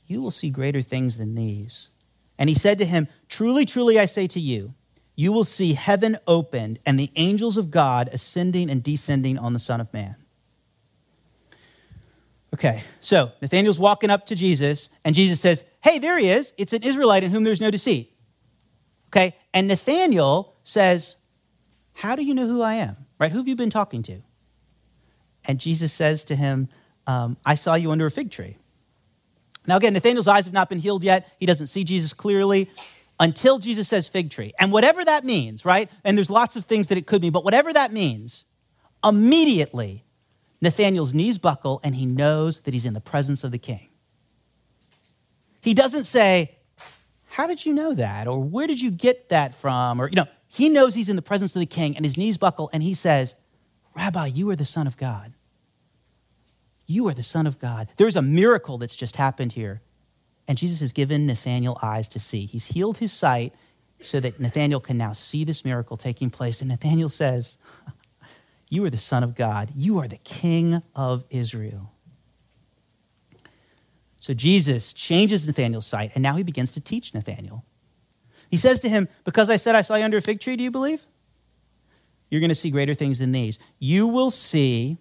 You 0.06 0.22
will 0.22 0.30
see 0.30 0.50
greater 0.50 0.82
things 0.82 1.18
than 1.18 1.34
these. 1.34 1.90
And 2.38 2.48
he 2.48 2.54
said 2.54 2.78
to 2.78 2.84
him, 2.84 3.08
Truly, 3.28 3.64
truly, 3.64 3.98
I 3.98 4.06
say 4.06 4.26
to 4.28 4.40
you, 4.40 4.74
you 5.14 5.32
will 5.32 5.44
see 5.44 5.72
heaven 5.72 6.18
opened 6.26 6.78
and 6.84 7.00
the 7.00 7.10
angels 7.16 7.56
of 7.56 7.70
God 7.70 8.10
ascending 8.12 8.70
and 8.70 8.82
descending 8.82 9.38
on 9.38 9.54
the 9.54 9.58
Son 9.58 9.80
of 9.80 9.92
Man. 9.92 10.16
Okay, 12.54 12.84
so 13.00 13.32
Nathanael's 13.42 13.78
walking 13.78 14.08
up 14.08 14.26
to 14.26 14.34
Jesus, 14.34 14.88
and 15.04 15.14
Jesus 15.14 15.40
says, 15.40 15.64
Hey, 15.82 15.98
there 15.98 16.18
he 16.18 16.28
is. 16.28 16.52
It's 16.56 16.72
an 16.72 16.82
Israelite 16.82 17.22
in 17.22 17.30
whom 17.30 17.44
there's 17.44 17.60
no 17.60 17.70
deceit. 17.70 18.12
Okay, 19.08 19.34
and 19.52 19.68
Nathanael 19.68 20.54
says, 20.62 21.16
How 21.92 22.14
do 22.14 22.22
you 22.22 22.34
know 22.34 22.46
who 22.46 22.62
I 22.62 22.74
am? 22.74 22.96
Right? 23.18 23.32
Who 23.32 23.38
have 23.38 23.48
you 23.48 23.56
been 23.56 23.70
talking 23.70 24.02
to? 24.04 24.22
And 25.46 25.58
Jesus 25.58 25.92
says 25.92 26.24
to 26.24 26.36
him, 26.36 26.68
um, 27.06 27.36
I 27.44 27.54
saw 27.54 27.74
you 27.74 27.90
under 27.90 28.06
a 28.06 28.10
fig 28.10 28.30
tree. 28.30 28.56
Now, 29.66 29.76
again, 29.76 29.94
Nathanael's 29.94 30.28
eyes 30.28 30.44
have 30.44 30.54
not 30.54 30.68
been 30.68 30.78
healed 30.78 31.04
yet. 31.04 31.28
He 31.38 31.46
doesn't 31.46 31.68
see 31.68 31.84
Jesus 31.84 32.12
clearly 32.12 32.70
until 33.18 33.58
Jesus 33.58 33.88
says 33.88 34.06
fig 34.06 34.30
tree. 34.30 34.52
And 34.58 34.70
whatever 34.72 35.04
that 35.04 35.24
means, 35.24 35.64
right? 35.64 35.90
And 36.04 36.16
there's 36.16 36.30
lots 36.30 36.56
of 36.56 36.64
things 36.64 36.88
that 36.88 36.98
it 36.98 37.06
could 37.06 37.22
mean, 37.22 37.32
but 37.32 37.44
whatever 37.44 37.72
that 37.72 37.92
means, 37.92 38.44
immediately 39.04 40.04
Nathanael's 40.60 41.14
knees 41.14 41.38
buckle 41.38 41.80
and 41.82 41.96
he 41.96 42.06
knows 42.06 42.60
that 42.60 42.74
he's 42.74 42.84
in 42.84 42.94
the 42.94 43.00
presence 43.00 43.44
of 43.44 43.52
the 43.52 43.58
king. 43.58 43.88
He 45.60 45.74
doesn't 45.74 46.04
say, 46.04 46.56
How 47.26 47.46
did 47.46 47.66
you 47.66 47.74
know 47.74 47.94
that? 47.94 48.28
Or 48.28 48.42
where 48.42 48.66
did 48.66 48.80
you 48.80 48.90
get 48.90 49.30
that 49.30 49.54
from? 49.54 50.00
Or, 50.00 50.08
you 50.08 50.16
know, 50.16 50.26
he 50.48 50.68
knows 50.68 50.94
he's 50.94 51.08
in 51.08 51.16
the 51.16 51.22
presence 51.22 51.56
of 51.56 51.60
the 51.60 51.66
king 51.66 51.96
and 51.96 52.04
his 52.04 52.16
knees 52.16 52.38
buckle 52.38 52.70
and 52.72 52.82
he 52.82 52.94
says, 52.94 53.34
Rabbi, 53.96 54.26
you 54.26 54.48
are 54.50 54.56
the 54.56 54.64
Son 54.64 54.86
of 54.86 54.96
God. 54.96 55.32
You 56.86 57.08
are 57.08 57.14
the 57.14 57.22
Son 57.22 57.46
of 57.46 57.58
God. 57.58 57.88
There's 57.96 58.16
a 58.16 58.22
miracle 58.22 58.78
that's 58.78 58.96
just 58.96 59.16
happened 59.16 59.52
here 59.52 59.82
and 60.48 60.56
Jesus 60.56 60.80
has 60.80 60.92
given 60.92 61.26
Nathanael 61.26 61.78
eyes 61.82 62.08
to 62.10 62.20
see. 62.20 62.46
He's 62.46 62.66
healed 62.66 62.98
his 62.98 63.12
sight 63.12 63.54
so 64.00 64.20
that 64.20 64.38
Nathanael 64.38 64.80
can 64.80 64.96
now 64.96 65.12
see 65.12 65.44
this 65.44 65.64
miracle 65.64 65.96
taking 65.96 66.30
place. 66.30 66.60
And 66.60 66.68
Nathanael 66.68 67.08
says, 67.08 67.58
You 68.68 68.84
are 68.84 68.90
the 68.90 68.98
Son 68.98 69.22
of 69.22 69.34
God. 69.34 69.70
You 69.74 69.98
are 69.98 70.08
the 70.08 70.18
King 70.18 70.82
of 70.94 71.24
Israel. 71.30 71.92
So 74.18 74.34
Jesus 74.34 74.92
changes 74.92 75.46
Nathanael's 75.46 75.86
sight, 75.86 76.12
and 76.14 76.22
now 76.22 76.34
he 76.36 76.42
begins 76.42 76.72
to 76.72 76.80
teach 76.80 77.14
Nathanael. 77.14 77.64
He 78.50 78.56
says 78.56 78.80
to 78.80 78.88
him, 78.88 79.08
Because 79.24 79.50
I 79.50 79.56
said 79.56 79.74
I 79.74 79.82
saw 79.82 79.96
you 79.96 80.04
under 80.04 80.16
a 80.16 80.22
fig 80.22 80.40
tree, 80.40 80.56
do 80.56 80.64
you 80.64 80.70
believe? 80.70 81.06
You're 82.30 82.40
going 82.40 82.48
to 82.48 82.56
see 82.56 82.70
greater 82.70 82.94
things 82.94 83.20
than 83.20 83.30
these. 83.30 83.58
You 83.78 84.08
will 84.08 84.30
see 84.30 84.98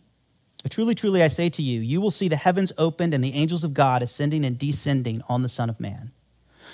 truly, 0.72 0.96
truly, 0.96 1.22
I 1.22 1.28
say 1.28 1.50
to 1.50 1.62
you, 1.62 1.82
you 1.82 2.02
will 2.02 2.12
see 2.12 2.28
the 2.28 2.36
heavens 2.36 2.72
opened 2.78 3.14
and 3.14 3.24
the 3.24 3.34
angels 3.34 3.64
of 3.64 3.74
God 3.74 4.02
ascending 4.02 4.46
and 4.46 4.58
descending 4.58 5.22
on 5.30 5.42
the 5.42 5.50
Son 5.50 5.70
of 5.70 5.80
Man. 5.80 6.12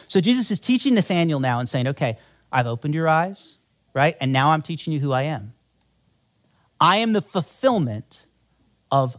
So 0.07 0.21
Jesus 0.21 0.51
is 0.51 0.59
teaching 0.59 0.93
Nathanael 0.93 1.39
now 1.39 1.59
and 1.59 1.67
saying, 1.67 1.87
okay, 1.87 2.17
I've 2.51 2.67
opened 2.67 2.93
your 2.93 3.07
eyes, 3.07 3.57
right? 3.93 4.15
And 4.19 4.31
now 4.31 4.51
I'm 4.51 4.61
teaching 4.61 4.93
you 4.93 4.99
who 4.99 5.11
I 5.11 5.23
am. 5.23 5.53
I 6.79 6.97
am 6.97 7.13
the 7.13 7.21
fulfillment 7.21 8.25
of 8.91 9.17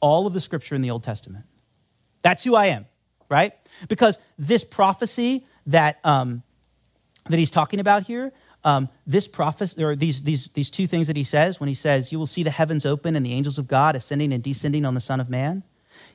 all 0.00 0.26
of 0.26 0.32
the 0.32 0.40
scripture 0.40 0.74
in 0.74 0.82
the 0.82 0.90
Old 0.90 1.04
Testament. 1.04 1.44
That's 2.22 2.44
who 2.44 2.54
I 2.54 2.66
am, 2.66 2.86
right? 3.28 3.52
Because 3.88 4.18
this 4.38 4.64
prophecy 4.64 5.46
that, 5.66 5.98
um, 6.04 6.42
that 7.28 7.38
he's 7.38 7.50
talking 7.50 7.80
about 7.80 8.04
here, 8.04 8.32
um, 8.64 8.88
this 9.06 9.28
prophecy, 9.28 9.82
or 9.82 9.94
these, 9.94 10.22
these, 10.22 10.48
these 10.48 10.70
two 10.70 10.86
things 10.86 11.06
that 11.06 11.16
he 11.16 11.24
says 11.24 11.60
when 11.60 11.68
he 11.68 11.74
says, 11.74 12.12
You 12.12 12.18
will 12.18 12.26
see 12.26 12.42
the 12.42 12.50
heavens 12.50 12.84
open 12.84 13.16
and 13.16 13.24
the 13.24 13.32
angels 13.32 13.58
of 13.58 13.68
God 13.68 13.96
ascending 13.96 14.32
and 14.32 14.42
descending 14.42 14.84
on 14.84 14.94
the 14.94 15.00
Son 15.00 15.20
of 15.20 15.30
Man. 15.30 15.62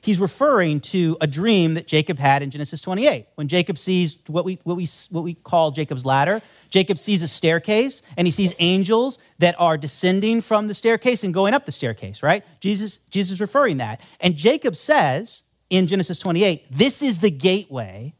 He's 0.00 0.20
referring 0.20 0.80
to 0.80 1.16
a 1.22 1.26
dream 1.26 1.74
that 1.74 1.86
Jacob 1.86 2.18
had 2.18 2.42
in 2.42 2.50
Genesis 2.50 2.82
28. 2.82 3.26
When 3.36 3.48
Jacob 3.48 3.78
sees 3.78 4.18
what 4.26 4.44
we, 4.44 4.58
what 4.62 4.76
we, 4.76 4.86
what 5.10 5.24
we 5.24 5.32
call 5.32 5.70
Jacob's 5.70 6.04
ladder, 6.04 6.42
Jacob 6.68 6.98
sees 6.98 7.22
a 7.22 7.28
staircase 7.28 8.02
and 8.16 8.26
he 8.26 8.30
sees 8.30 8.52
angels 8.58 9.18
that 9.38 9.54
are 9.58 9.78
descending 9.78 10.42
from 10.42 10.68
the 10.68 10.74
staircase 10.74 11.24
and 11.24 11.32
going 11.32 11.54
up 11.54 11.64
the 11.64 11.72
staircase, 11.72 12.22
right? 12.22 12.44
Jesus, 12.60 12.98
Jesus 13.10 13.40
referring 13.40 13.78
that. 13.78 14.00
And 14.20 14.36
Jacob 14.36 14.76
says 14.76 15.44
in 15.70 15.86
Genesis 15.86 16.18
28, 16.18 16.66
This 16.70 17.00
is 17.00 17.20
the 17.20 17.30
gateway, 17.30 18.14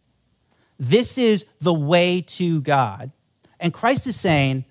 this 0.78 1.18
is 1.18 1.44
the 1.60 1.74
way 1.74 2.22
to 2.22 2.62
God. 2.62 3.12
And 3.60 3.72
Christ 3.72 4.06
is 4.06 4.18
saying, 4.18 4.64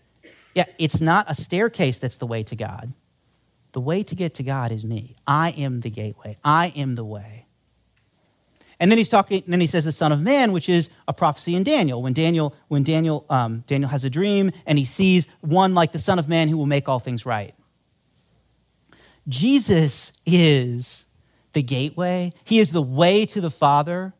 yeah, 0.53 0.65
it's 0.77 1.01
not 1.01 1.29
a 1.29 1.35
staircase 1.35 1.99
that's 1.99 2.17
the 2.17 2.27
way 2.27 2.43
to 2.43 2.55
God. 2.55 2.93
The 3.71 3.81
way 3.81 4.03
to 4.03 4.15
get 4.15 4.35
to 4.35 4.43
God 4.43 4.71
is 4.71 4.85
me. 4.85 5.15
I 5.25 5.49
am 5.51 5.81
the 5.81 5.89
gateway. 5.89 6.37
I 6.43 6.71
am 6.75 6.95
the 6.95 7.03
way. 7.03 7.47
And 8.79 8.91
then 8.91 8.97
he's 8.97 9.09
talking, 9.09 9.43
then 9.47 9.61
he 9.61 9.67
says 9.67 9.85
the 9.85 9.91
Son 9.91 10.11
of 10.11 10.21
Man, 10.21 10.51
which 10.51 10.67
is 10.67 10.89
a 11.07 11.13
prophecy 11.13 11.55
in 11.55 11.63
Daniel. 11.63 12.01
When 12.01 12.13
Daniel, 12.13 12.53
when 12.67 12.83
Daniel, 12.83 13.25
um, 13.29 13.63
Daniel 13.65 13.89
has 13.89 14.03
a 14.03 14.09
dream 14.09 14.51
and 14.65 14.77
he 14.77 14.85
sees 14.85 15.25
one 15.41 15.73
like 15.73 15.91
the 15.91 15.99
Son 15.99 16.19
of 16.19 16.27
Man 16.27 16.49
who 16.49 16.57
will 16.57 16.65
make 16.65 16.89
all 16.89 16.99
things 16.99 17.25
right. 17.25 17.55
Jesus 19.27 20.11
is 20.25 21.05
the 21.53 21.63
gateway. 21.63 22.33
He 22.43 22.59
is 22.59 22.71
the 22.71 22.81
way 22.81 23.25
to 23.27 23.41
the 23.41 23.51
Father. 23.51 24.13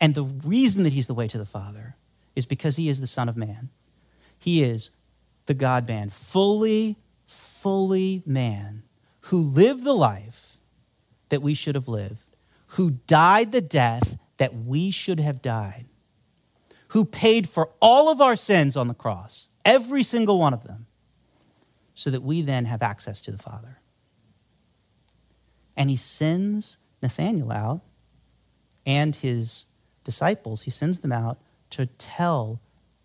And 0.00 0.14
the 0.14 0.24
reason 0.24 0.82
that 0.82 0.92
he's 0.92 1.06
the 1.06 1.14
way 1.14 1.28
to 1.28 1.38
the 1.38 1.46
Father 1.46 1.96
is 2.34 2.44
because 2.44 2.76
he 2.76 2.88
is 2.88 3.00
the 3.00 3.06
Son 3.06 3.28
of 3.28 3.36
Man. 3.36 3.70
He 4.42 4.64
is 4.64 4.90
the 5.46 5.54
God 5.54 5.86
man, 5.86 6.10
fully, 6.10 6.98
fully 7.24 8.24
man, 8.26 8.82
who 9.26 9.38
lived 9.38 9.84
the 9.84 9.94
life 9.94 10.56
that 11.28 11.40
we 11.40 11.54
should 11.54 11.76
have 11.76 11.86
lived, 11.86 12.26
who 12.66 12.90
died 13.06 13.52
the 13.52 13.60
death 13.60 14.18
that 14.38 14.52
we 14.52 14.90
should 14.90 15.20
have 15.20 15.42
died, 15.42 15.86
who 16.88 17.04
paid 17.04 17.48
for 17.48 17.70
all 17.80 18.08
of 18.08 18.20
our 18.20 18.34
sins 18.34 18.76
on 18.76 18.88
the 18.88 18.94
cross, 18.94 19.46
every 19.64 20.02
single 20.02 20.40
one 20.40 20.52
of 20.52 20.64
them, 20.64 20.86
so 21.94 22.10
that 22.10 22.24
we 22.24 22.42
then 22.42 22.64
have 22.64 22.82
access 22.82 23.20
to 23.20 23.30
the 23.30 23.38
Father. 23.38 23.78
And 25.76 25.88
he 25.88 25.94
sends 25.94 26.78
Nathanael 27.00 27.52
out 27.52 27.80
and 28.84 29.14
his 29.14 29.66
disciples, 30.02 30.62
he 30.62 30.72
sends 30.72 30.98
them 30.98 31.12
out 31.12 31.38
to 31.70 31.86
tell 31.86 32.60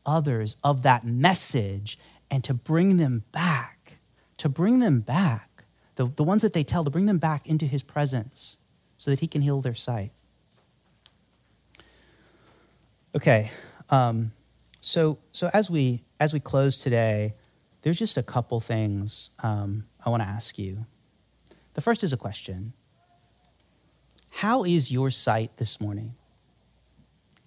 others 0.07 0.55
of 0.63 0.81
that 0.83 1.05
message 1.05 1.99
and 2.31 2.43
to 2.43 2.53
bring 2.53 2.97
them 2.97 3.23
back, 3.31 3.99
to 4.37 4.49
bring 4.49 4.79
them 4.79 5.01
back, 5.01 5.65
the, 5.95 6.07
the 6.07 6.23
ones 6.23 6.41
that 6.41 6.53
they 6.53 6.63
tell, 6.63 6.83
to 6.83 6.89
bring 6.89 7.05
them 7.05 7.17
back 7.17 7.47
into 7.47 7.65
his 7.65 7.83
presence 7.83 8.57
so 8.97 9.11
that 9.11 9.19
he 9.19 9.27
can 9.27 9.41
heal 9.41 9.61
their 9.61 9.75
sight. 9.75 10.11
Okay, 13.15 13.51
um, 13.89 14.31
so, 14.81 15.17
so 15.31 15.49
as, 15.53 15.69
we, 15.69 16.03
as 16.19 16.33
we 16.33 16.39
close 16.39 16.77
today, 16.77 17.33
there's 17.81 17.99
just 17.99 18.17
a 18.17 18.23
couple 18.23 18.59
things 18.59 19.31
um, 19.43 19.85
I 20.05 20.09
want 20.09 20.23
to 20.23 20.27
ask 20.27 20.57
you. 20.57 20.85
The 21.73 21.81
first 21.81 22.03
is 22.03 22.11
a 22.11 22.17
question 22.17 22.73
How 24.31 24.63
is 24.63 24.91
your 24.91 25.09
sight 25.09 25.57
this 25.57 25.79
morning? 25.79 26.15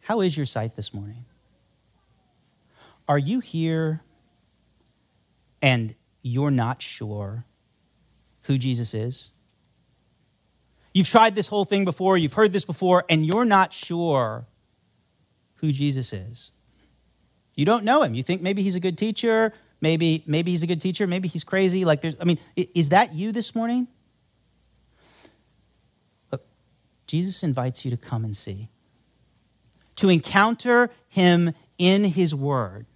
How 0.01 0.21
is 0.21 0.37
your 0.37 0.47
sight 0.47 0.77
this 0.77 0.93
morning? 0.95 1.25
Are 3.11 3.19
you 3.19 3.41
here 3.41 4.03
and 5.61 5.97
you're 6.23 6.53
not 6.53 6.81
sure 6.81 7.45
who 8.43 8.57
Jesus 8.57 8.95
is? 8.95 9.33
You've 10.95 11.09
tried 11.09 11.35
this 11.35 11.49
whole 11.49 11.65
thing 11.65 11.85
before, 11.85 12.17
you've 12.17 12.35
heard 12.35 12.53
this 12.53 12.65
before, 12.65 13.05
and 13.11 13.27
you're 13.27 13.45
not 13.45 13.73
sure 13.73 14.47
who 15.57 15.73
Jesus 15.73 16.13
is. 16.13 16.53
You 17.57 17.65
don't 17.65 17.83
know 17.83 18.03
him. 18.03 18.15
You 18.15 18.23
think 18.23 18.43
maybe 18.43 18.63
he's 18.63 18.77
a 18.77 18.81
good 18.81 18.97
teacher, 18.97 19.55
maybe 19.81 20.23
maybe 20.29 20.53
he's 20.53 20.63
a 20.63 20.69
good 20.69 20.81
teacher, 20.81 21.09
maybe 21.09 21.27
he's 21.27 21.43
crazy. 21.43 21.85
Like 21.85 22.03
there's 22.03 22.15
I 22.21 22.25
mean, 22.25 22.39
is 22.55 22.91
that 22.91 23.13
you 23.13 23.33
this 23.33 23.57
morning? 23.57 23.89
Look, 26.31 26.47
Jesus 27.09 27.43
invites 27.43 27.85
you 27.85 27.91
to 27.91 27.97
come 27.97 28.25
and 28.25 28.37
see. 28.37 28.69
To 29.97 30.11
encounter 30.11 30.91
him 31.09 31.55
in 31.77 32.05
his 32.05 32.33
word 32.33 32.87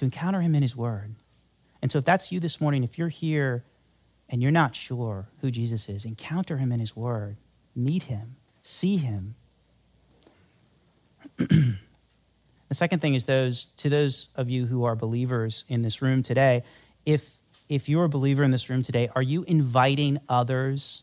to 0.00 0.06
encounter 0.06 0.40
him 0.40 0.54
in 0.54 0.62
his 0.62 0.74
word. 0.74 1.14
And 1.82 1.92
so, 1.92 1.98
if 1.98 2.06
that's 2.06 2.32
you 2.32 2.40
this 2.40 2.58
morning, 2.58 2.84
if 2.84 2.96
you're 2.96 3.10
here 3.10 3.64
and 4.30 4.42
you're 4.42 4.50
not 4.50 4.74
sure 4.74 5.28
who 5.42 5.50
Jesus 5.50 5.90
is, 5.90 6.06
encounter 6.06 6.56
him 6.56 6.72
in 6.72 6.80
his 6.80 6.96
word, 6.96 7.36
meet 7.76 8.04
him, 8.04 8.36
see 8.62 8.96
him. 8.96 9.34
the 11.36 11.76
second 12.72 13.00
thing 13.00 13.14
is 13.14 13.26
those 13.26 13.66
to 13.76 13.90
those 13.90 14.28
of 14.36 14.48
you 14.48 14.64
who 14.64 14.84
are 14.84 14.96
believers 14.96 15.64
in 15.68 15.82
this 15.82 16.00
room 16.00 16.22
today, 16.22 16.64
if 17.04 17.38
if 17.68 17.86
you're 17.86 18.04
a 18.04 18.08
believer 18.08 18.42
in 18.42 18.50
this 18.50 18.70
room 18.70 18.82
today, 18.82 19.10
are 19.14 19.22
you 19.22 19.42
inviting 19.42 20.18
others 20.30 21.02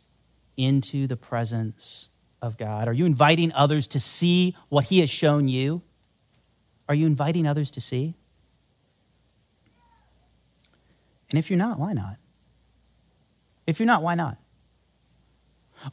into 0.58 1.06
the 1.06 1.16
presence 1.16 2.10
of 2.42 2.58
God? 2.58 2.88
Are 2.88 2.94
you 2.94 3.06
inviting 3.06 3.52
others 3.54 3.88
to 3.90 4.00
see 4.00 4.56
what 4.70 4.86
he 4.86 5.02
has 5.02 5.10
shown 5.12 5.48
you? 5.48 5.84
Are 6.90 6.96
you 6.96 7.06
inviting 7.06 7.46
others 7.46 7.70
to 7.72 7.82
see? 7.82 8.16
And 11.30 11.40
if 11.40 11.50
you're 11.50 11.58
not, 11.58 11.80
why 11.80 11.94
not? 11.94 12.18
If 13.66 13.80
you're 13.80 13.88
not, 13.88 14.02
why 14.02 14.16
not? 14.16 14.38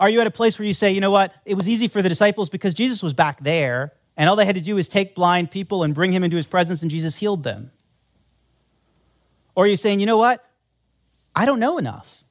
Are 0.01 0.09
you 0.09 0.21
at 0.21 0.27
a 0.27 0.31
place 0.31 0.59
where 0.59 0.67
you 0.67 0.73
say, 0.73 0.93
you 0.93 1.01
know 1.01 1.11
what, 1.11 1.35
it 1.45 1.55
was 1.55 1.69
easy 1.69 1.89
for 1.89 2.01
the 2.01 2.09
disciples 2.09 2.49
because 2.49 2.75
Jesus 2.75 3.03
was 3.03 3.13
back 3.13 3.43
there, 3.43 3.93
and 4.17 4.31
all 4.31 4.37
they 4.37 4.47
had 4.47 4.55
to 4.55 4.61
do 4.61 4.77
was 4.77 4.89
take 4.89 5.15
blind 5.15 5.51
people 5.51 5.83
and 5.83 5.95
bring 5.95 6.13
him 6.13 6.23
into 6.23 6.37
his 6.37 6.47
presence, 6.47 6.83
and 6.83 6.91
Jesus 6.91 7.17
healed 7.17 7.43
them? 7.43 7.71
Or 9.55 9.65
are 9.65 9.67
you 9.67 9.77
saying, 9.77 10.01
you 10.01 10.07
know 10.07 10.17
what, 10.17 10.45
I 11.35 11.47
don't 11.47 11.61
know 11.61 11.79
enough? 11.79 12.25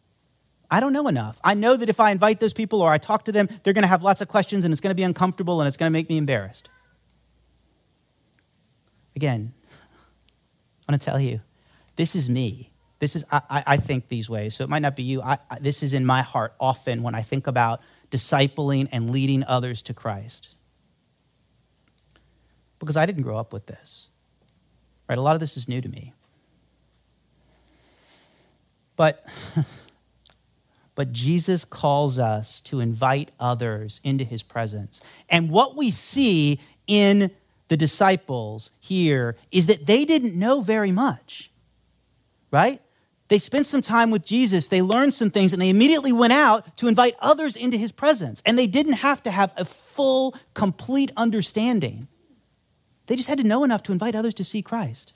I 0.71 0.79
don't 0.79 0.93
know 0.93 1.07
enough. 1.07 1.39
I 1.43 1.53
know 1.53 1.77
that 1.77 1.87
if 1.87 1.99
I 1.99 2.11
invite 2.11 2.39
those 2.39 2.53
people 2.53 2.81
or 2.81 2.89
I 2.89 2.97
talk 2.97 3.25
to 3.25 3.31
them, 3.31 3.47
they're 3.61 3.73
going 3.73 3.83
to 3.83 3.87
have 3.87 4.01
lots 4.01 4.21
of 4.21 4.27
questions 4.27 4.65
and 4.65 4.71
it's 4.71 4.81
going 4.81 4.89
to 4.89 4.95
be 4.95 5.03
uncomfortable 5.03 5.61
and 5.61 5.67
it's 5.67 5.77
going 5.77 5.89
to 5.89 5.93
make 5.93 6.09
me 6.09 6.17
embarrassed. 6.17 6.67
Again, 9.15 9.53
I 10.87 10.91
want 10.91 10.99
to 10.99 11.05
tell 11.05 11.19
you, 11.19 11.41
this 11.95 12.15
is 12.15 12.27
me. 12.27 12.72
This 13.03 13.17
is, 13.17 13.25
I, 13.29 13.63
I 13.67 13.75
think 13.75 14.07
these 14.07 14.29
ways, 14.29 14.55
so 14.55 14.63
it 14.63 14.69
might 14.69 14.81
not 14.81 14.95
be 14.95 15.03
you. 15.03 15.21
I, 15.21 15.37
I, 15.51 15.59
this 15.59 15.83
is 15.83 15.93
in 15.93 16.05
my 16.05 16.21
heart 16.21 16.53
often 16.57 17.03
when 17.03 17.15
I 17.15 17.21
think 17.21 17.47
about 17.47 17.81
discipling 18.09 18.87
and 18.93 19.09
leading 19.09 19.43
others 19.43 19.81
to 19.81 19.93
Christ. 19.93 20.55
Because 22.79 22.95
I 22.95 23.05
didn't 23.05 23.23
grow 23.23 23.37
up 23.37 23.51
with 23.51 23.65
this, 23.65 24.07
right? 25.09 25.17
A 25.17 25.21
lot 25.21 25.33
of 25.35 25.41
this 25.41 25.57
is 25.57 25.67
new 25.67 25.81
to 25.81 25.89
me. 25.89 26.13
But, 28.95 29.25
but 30.95 31.11
Jesus 31.11 31.65
calls 31.65 32.17
us 32.17 32.61
to 32.61 32.79
invite 32.79 33.31
others 33.37 33.99
into 34.05 34.23
his 34.23 34.43
presence. 34.43 35.01
And 35.29 35.49
what 35.49 35.75
we 35.75 35.91
see 35.91 36.57
in 36.87 37.31
the 37.67 37.75
disciples 37.75 38.71
here 38.79 39.35
is 39.51 39.65
that 39.65 39.87
they 39.87 40.05
didn't 40.05 40.39
know 40.39 40.61
very 40.61 40.93
much, 40.93 41.51
right? 42.49 42.79
They 43.33 43.39
spent 43.39 43.65
some 43.65 43.81
time 43.81 44.11
with 44.11 44.23
Jesus, 44.23 44.67
they 44.67 44.83
learned 44.83 45.15
some 45.15 45.31
things, 45.31 45.53
and 45.53 45.59
they 45.59 45.69
immediately 45.69 46.11
went 46.11 46.33
out 46.33 46.77
to 46.77 46.87
invite 46.87 47.15
others 47.19 47.55
into 47.55 47.77
his 47.77 47.91
presence. 47.91 48.43
And 48.45 48.59
they 48.59 48.67
didn't 48.67 48.93
have 48.93 49.23
to 49.23 49.31
have 49.31 49.51
a 49.57 49.65
full, 49.65 50.35
complete 50.53 51.11
understanding. 51.17 52.07
They 53.07 53.15
just 53.15 53.27
had 53.27 53.39
to 53.39 53.43
know 53.43 53.63
enough 53.63 53.81
to 53.83 53.91
invite 53.91 54.13
others 54.13 54.35
to 54.35 54.43
see 54.43 54.61
Christ. 54.61 55.13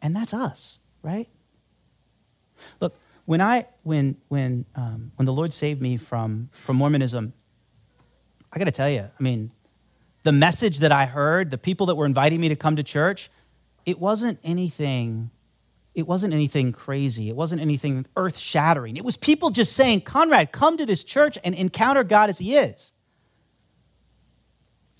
And 0.00 0.16
that's 0.16 0.32
us, 0.32 0.80
right? 1.02 1.28
Look, 2.80 2.96
when 3.26 3.42
I 3.42 3.66
when 3.82 4.16
when 4.28 4.64
um, 4.76 5.12
when 5.16 5.26
the 5.26 5.32
Lord 5.34 5.52
saved 5.52 5.82
me 5.82 5.98
from 5.98 6.48
from 6.52 6.76
Mormonism, 6.76 7.34
I 8.50 8.58
got 8.58 8.64
to 8.64 8.70
tell 8.70 8.88
you, 8.88 9.00
I 9.00 9.22
mean, 9.22 9.50
the 10.22 10.32
message 10.32 10.78
that 10.78 10.90
I 10.90 11.04
heard, 11.04 11.50
the 11.50 11.58
people 11.58 11.84
that 11.88 11.96
were 11.96 12.06
inviting 12.06 12.40
me 12.40 12.48
to 12.48 12.56
come 12.56 12.76
to 12.76 12.82
church, 12.82 13.30
it 13.84 13.98
wasn't 14.00 14.38
anything 14.42 15.32
it 15.96 16.06
wasn't 16.06 16.34
anything 16.34 16.72
crazy. 16.72 17.30
It 17.30 17.34
wasn't 17.34 17.62
anything 17.62 18.04
earth 18.16 18.36
shattering. 18.36 18.98
It 18.98 19.04
was 19.04 19.16
people 19.16 19.48
just 19.48 19.72
saying, 19.72 20.02
Konrad, 20.02 20.52
come 20.52 20.76
to 20.76 20.84
this 20.84 21.02
church 21.02 21.38
and 21.42 21.54
encounter 21.54 22.04
God 22.04 22.28
as 22.28 22.36
He 22.36 22.54
is. 22.54 22.92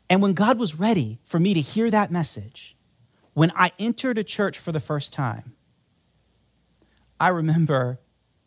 And 0.09 0.23
when 0.23 0.33
God 0.33 0.59
was 0.59 0.79
ready 0.79 1.19
for 1.23 1.39
me 1.39 1.53
to 1.53 1.61
hear 1.61 1.91
that 1.91 2.11
message, 2.11 2.77
when 3.35 3.53
I 3.55 3.73
entered 3.79 4.17
a 4.17 4.25
church 4.25 4.59
for 4.59 4.73
the 4.73 4.81
first 4.81 5.13
time, 5.13 5.53
I 7.21 7.29
remember 7.29 8.01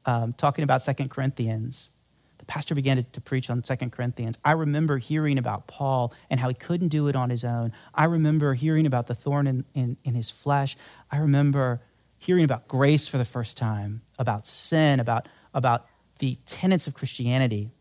um, 0.06 0.34
talking 0.34 0.64
about 0.64 0.82
Second 0.82 1.10
Corinthians. 1.12 1.92
The 2.40 2.46
pastor 2.46 2.74
began 2.74 2.98
to, 2.98 3.04
to 3.04 3.22
preach 3.22 3.52
on 3.52 3.64
Second 3.64 3.92
Corinthians. 3.92 4.40
I 4.44 4.54
remember 4.54 4.98
hearing 4.98 5.38
about 5.38 5.68
Paul 5.68 6.14
and 6.32 6.40
how 6.40 6.48
he 6.48 6.56
couldn't 6.56 6.88
do 6.88 7.10
it 7.10 7.16
on 7.16 7.30
his 7.30 7.44
own. 7.44 7.74
I 7.94 8.06
remember 8.06 8.56
hearing 8.56 8.88
about 8.88 9.06
the 9.06 9.14
thorn 9.14 9.46
in, 9.46 9.66
in, 9.76 9.98
in 10.04 10.16
his 10.16 10.32
flesh. 10.32 10.76
I 11.12 11.18
remember 11.18 11.82
hearing 12.20 12.44
about 12.44 12.68
grace 12.68 13.08
for 13.08 13.18
the 13.18 13.26
first 13.26 13.58
time, 13.58 14.02
about 14.20 14.46
sin, 14.46 15.00
about, 15.00 15.28
about 15.54 15.86
the 16.20 16.38
tenets 16.46 16.86
of 16.86 16.94
Christianity, 16.94 17.72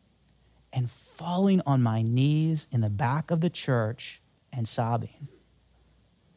and 0.72 0.90
falling 0.90 1.61
on 1.66 1.83
my 1.83 2.03
knees 2.03 2.66
in 2.70 2.81
the 2.81 2.90
back 2.90 3.31
of 3.31 3.40
the 3.40 3.51
church 3.51 4.20
and 4.53 4.68
sobbing 4.68 5.29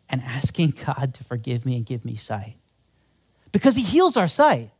and 0.10 0.22
asking 0.22 0.72
God 0.86 1.14
to 1.14 1.24
forgive 1.24 1.66
me 1.66 1.78
and 1.78 1.86
give 1.86 2.04
me 2.04 2.16
sight. 2.16 2.58
Because 3.52 3.76
He 3.76 3.84
heals 3.84 4.18
our 4.18 4.28
sight. 4.28 4.72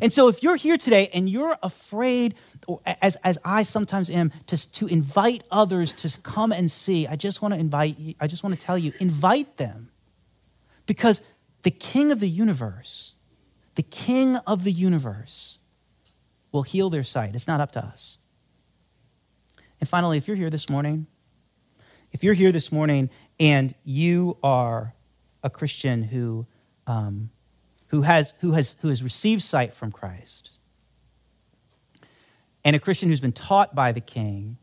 And 0.00 0.12
so, 0.12 0.28
if 0.28 0.42
you're 0.42 0.56
here 0.56 0.76
today 0.76 1.08
and 1.12 1.28
you're 1.28 1.56
afraid, 1.62 2.34
as, 3.02 3.16
as 3.16 3.38
I 3.44 3.64
sometimes 3.64 4.08
am, 4.08 4.32
to, 4.46 4.72
to 4.72 4.86
invite 4.86 5.42
others 5.50 5.92
to 5.94 6.20
come 6.20 6.52
and 6.52 6.70
see, 6.70 7.06
I 7.08 7.16
just 7.16 7.42
want 7.42 7.54
to 7.54 7.60
invite 7.60 7.98
you, 7.98 8.14
I 8.20 8.28
just 8.28 8.44
want 8.44 8.58
to 8.58 8.64
tell 8.64 8.78
you, 8.78 8.92
invite 9.00 9.56
them. 9.56 9.90
Because 10.86 11.20
the 11.62 11.70
king 11.70 12.10
of 12.10 12.20
the 12.20 12.28
universe, 12.28 13.14
the 13.74 13.82
king 13.82 14.36
of 14.36 14.64
the 14.64 14.72
universe 14.72 15.58
will 16.52 16.62
heal 16.62 16.90
their 16.90 17.04
sight. 17.04 17.34
It's 17.34 17.46
not 17.46 17.60
up 17.60 17.72
to 17.72 17.84
us. 17.84 18.18
And 19.78 19.88
finally, 19.88 20.18
if 20.18 20.26
you're 20.26 20.36
here 20.36 20.50
this 20.50 20.68
morning, 20.68 21.06
if 22.12 22.24
you're 22.24 22.34
here 22.34 22.52
this 22.52 22.72
morning 22.72 23.10
and 23.38 23.74
you 23.84 24.36
are 24.42 24.94
a 25.42 25.50
Christian 25.50 26.02
who, 26.02 26.46
um, 26.86 27.30
who, 27.88 28.02
has, 28.02 28.34
who, 28.40 28.52
has, 28.52 28.76
who 28.80 28.88
has 28.88 29.02
received 29.02 29.42
sight 29.42 29.72
from 29.72 29.92
Christ, 29.92 30.52
and 32.64 32.76
a 32.76 32.78
Christian 32.78 33.08
who's 33.08 33.20
been 33.20 33.32
taught 33.32 33.74
by 33.74 33.92
the 33.92 34.00
king, 34.00 34.58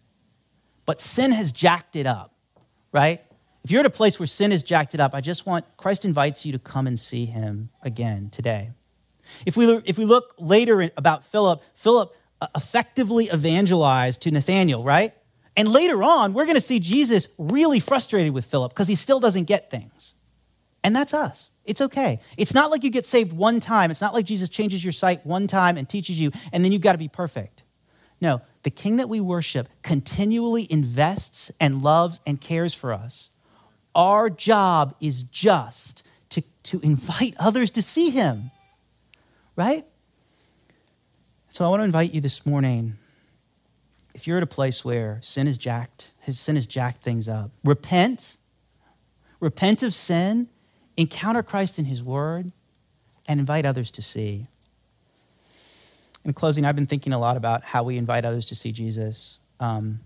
but 0.85 1.01
sin 1.01 1.31
has 1.31 1.51
jacked 1.51 1.95
it 1.95 2.05
up, 2.05 2.33
right? 2.91 3.21
If 3.63 3.71
you're 3.71 3.81
at 3.81 3.85
a 3.85 3.89
place 3.89 4.19
where 4.19 4.27
sin 4.27 4.51
has 4.51 4.63
jacked 4.63 4.93
it 4.93 4.99
up, 4.99 5.13
I 5.13 5.21
just 5.21 5.45
want, 5.45 5.65
Christ 5.77 6.05
invites 6.05 6.45
you 6.45 6.51
to 6.53 6.59
come 6.59 6.87
and 6.87 6.99
see 6.99 7.25
him 7.25 7.69
again 7.81 8.29
today. 8.29 8.71
If 9.45 9.57
we, 9.57 9.69
if 9.85 9.97
we 9.97 10.05
look 10.05 10.33
later 10.39 10.89
about 10.95 11.25
Philip, 11.25 11.61
Philip 11.73 12.15
uh, 12.41 12.47
effectively 12.55 13.29
evangelized 13.33 14.21
to 14.21 14.31
Nathanael, 14.31 14.83
right? 14.83 15.13
And 15.57 15.67
later 15.67 16.03
on, 16.03 16.33
we're 16.33 16.45
going 16.45 16.55
to 16.55 16.61
see 16.61 16.79
Jesus 16.79 17.27
really 17.37 17.79
frustrated 17.79 18.33
with 18.33 18.45
Philip 18.45 18.71
because 18.71 18.87
he 18.87 18.95
still 18.95 19.19
doesn't 19.19 19.45
get 19.45 19.71
things. 19.71 20.13
And 20.83 20.95
that's 20.95 21.13
us. 21.13 21.51
It's 21.65 21.81
okay. 21.81 22.19
It's 22.37 22.53
not 22.53 22.71
like 22.71 22.83
you 22.83 22.89
get 22.89 23.05
saved 23.05 23.33
one 23.33 23.59
time. 23.59 23.91
It's 23.91 23.99
not 23.99 24.13
like 24.13 24.25
Jesus 24.25 24.47
changes 24.49 24.85
your 24.85 24.93
sight 24.93 25.25
one 25.25 25.47
time 25.47 25.75
and 25.75 25.89
teaches 25.89 26.19
you, 26.19 26.31
and 26.53 26.63
then 26.63 26.71
you've 26.71 26.81
got 26.81 26.93
to 26.93 26.97
be 26.97 27.09
perfect. 27.09 27.63
No, 28.21 28.41
the 28.63 28.69
king 28.69 28.95
that 28.97 29.09
we 29.09 29.19
worship 29.19 29.67
continually 29.81 30.67
invests 30.69 31.51
and 31.59 31.81
loves 31.83 32.19
and 32.25 32.39
cares 32.39 32.73
for 32.73 32.93
us 32.93 33.31
our 33.95 34.29
job 34.29 34.95
is 35.01 35.23
just 35.23 36.03
to, 36.29 36.43
to 36.63 36.79
invite 36.81 37.35
others 37.39 37.71
to 37.71 37.81
see 37.81 38.09
him, 38.09 38.51
right? 39.55 39.85
So 41.49 41.65
I 41.65 41.69
want 41.69 41.79
to 41.79 41.85
invite 41.85 42.13
you 42.13 42.21
this 42.21 42.45
morning. 42.45 42.97
If 44.13 44.27
you're 44.27 44.37
at 44.37 44.43
a 44.43 44.47
place 44.47 44.83
where 44.83 45.19
sin 45.21 45.47
is 45.47 45.57
jacked, 45.57 46.11
his 46.19 46.39
sin 46.39 46.55
has 46.55 46.67
jacked 46.67 47.01
things 47.01 47.27
up, 47.29 47.51
repent, 47.63 48.37
repent 49.39 49.83
of 49.83 49.93
sin, 49.93 50.49
encounter 50.97 51.43
Christ 51.43 51.79
in 51.79 51.85
his 51.85 52.03
word, 52.03 52.51
and 53.27 53.39
invite 53.39 53.65
others 53.65 53.91
to 53.91 54.01
see. 54.01 54.47
In 56.25 56.33
closing, 56.33 56.65
I've 56.65 56.75
been 56.75 56.87
thinking 56.87 57.13
a 57.13 57.19
lot 57.19 57.37
about 57.37 57.63
how 57.63 57.83
we 57.83 57.97
invite 57.97 58.25
others 58.25 58.45
to 58.47 58.55
see 58.55 58.71
Jesus. 58.71 59.39
Um, 59.59 60.01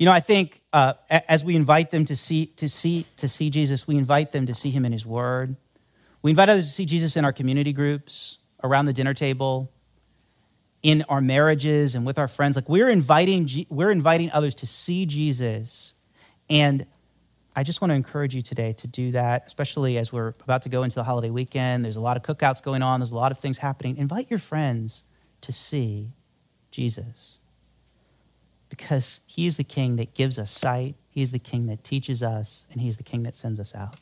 you 0.00 0.06
know, 0.06 0.12
I 0.12 0.20
think 0.20 0.62
uh, 0.72 0.94
as 1.10 1.44
we 1.44 1.54
invite 1.54 1.90
them 1.90 2.06
to 2.06 2.16
see, 2.16 2.46
to, 2.56 2.70
see, 2.70 3.04
to 3.18 3.28
see 3.28 3.50
Jesus, 3.50 3.86
we 3.86 3.98
invite 3.98 4.32
them 4.32 4.46
to 4.46 4.54
see 4.54 4.70
him 4.70 4.86
in 4.86 4.92
his 4.92 5.04
word. 5.04 5.56
We 6.22 6.30
invite 6.30 6.48
others 6.48 6.68
to 6.68 6.72
see 6.72 6.86
Jesus 6.86 7.18
in 7.18 7.26
our 7.26 7.34
community 7.34 7.74
groups, 7.74 8.38
around 8.64 8.86
the 8.86 8.94
dinner 8.94 9.12
table, 9.12 9.70
in 10.82 11.02
our 11.10 11.20
marriages 11.20 11.94
and 11.94 12.06
with 12.06 12.18
our 12.18 12.28
friends. 12.28 12.56
Like 12.56 12.66
we're 12.66 12.88
inviting, 12.88 13.46
we're 13.68 13.90
inviting 13.90 14.30
others 14.32 14.54
to 14.56 14.66
see 14.66 15.04
Jesus. 15.04 15.92
And 16.48 16.86
I 17.54 17.62
just 17.62 17.82
want 17.82 17.90
to 17.90 17.94
encourage 17.94 18.34
you 18.34 18.40
today 18.40 18.72
to 18.72 18.88
do 18.88 19.10
that, 19.10 19.48
especially 19.48 19.98
as 19.98 20.10
we're 20.10 20.28
about 20.44 20.62
to 20.62 20.70
go 20.70 20.82
into 20.82 20.94
the 20.94 21.04
holiday 21.04 21.28
weekend. 21.28 21.84
There's 21.84 21.96
a 21.96 22.00
lot 22.00 22.16
of 22.16 22.22
cookouts 22.22 22.62
going 22.62 22.80
on, 22.80 23.00
there's 23.00 23.12
a 23.12 23.16
lot 23.16 23.32
of 23.32 23.38
things 23.38 23.58
happening. 23.58 23.98
Invite 23.98 24.30
your 24.30 24.38
friends 24.38 25.04
to 25.42 25.52
see 25.52 26.12
Jesus 26.70 27.39
because 28.70 29.20
he 29.26 29.46
is 29.46 29.58
the 29.58 29.64
king 29.64 29.96
that 29.96 30.14
gives 30.14 30.38
us 30.38 30.50
sight, 30.50 30.94
he 31.10 31.20
is 31.20 31.32
the 31.32 31.38
king 31.38 31.66
that 31.66 31.84
teaches 31.84 32.22
us, 32.22 32.66
and 32.72 32.80
he 32.80 32.88
is 32.88 32.96
the 32.96 33.02
king 33.02 33.24
that 33.24 33.36
sends 33.36 33.60
us 33.60 33.74
out. 33.74 33.96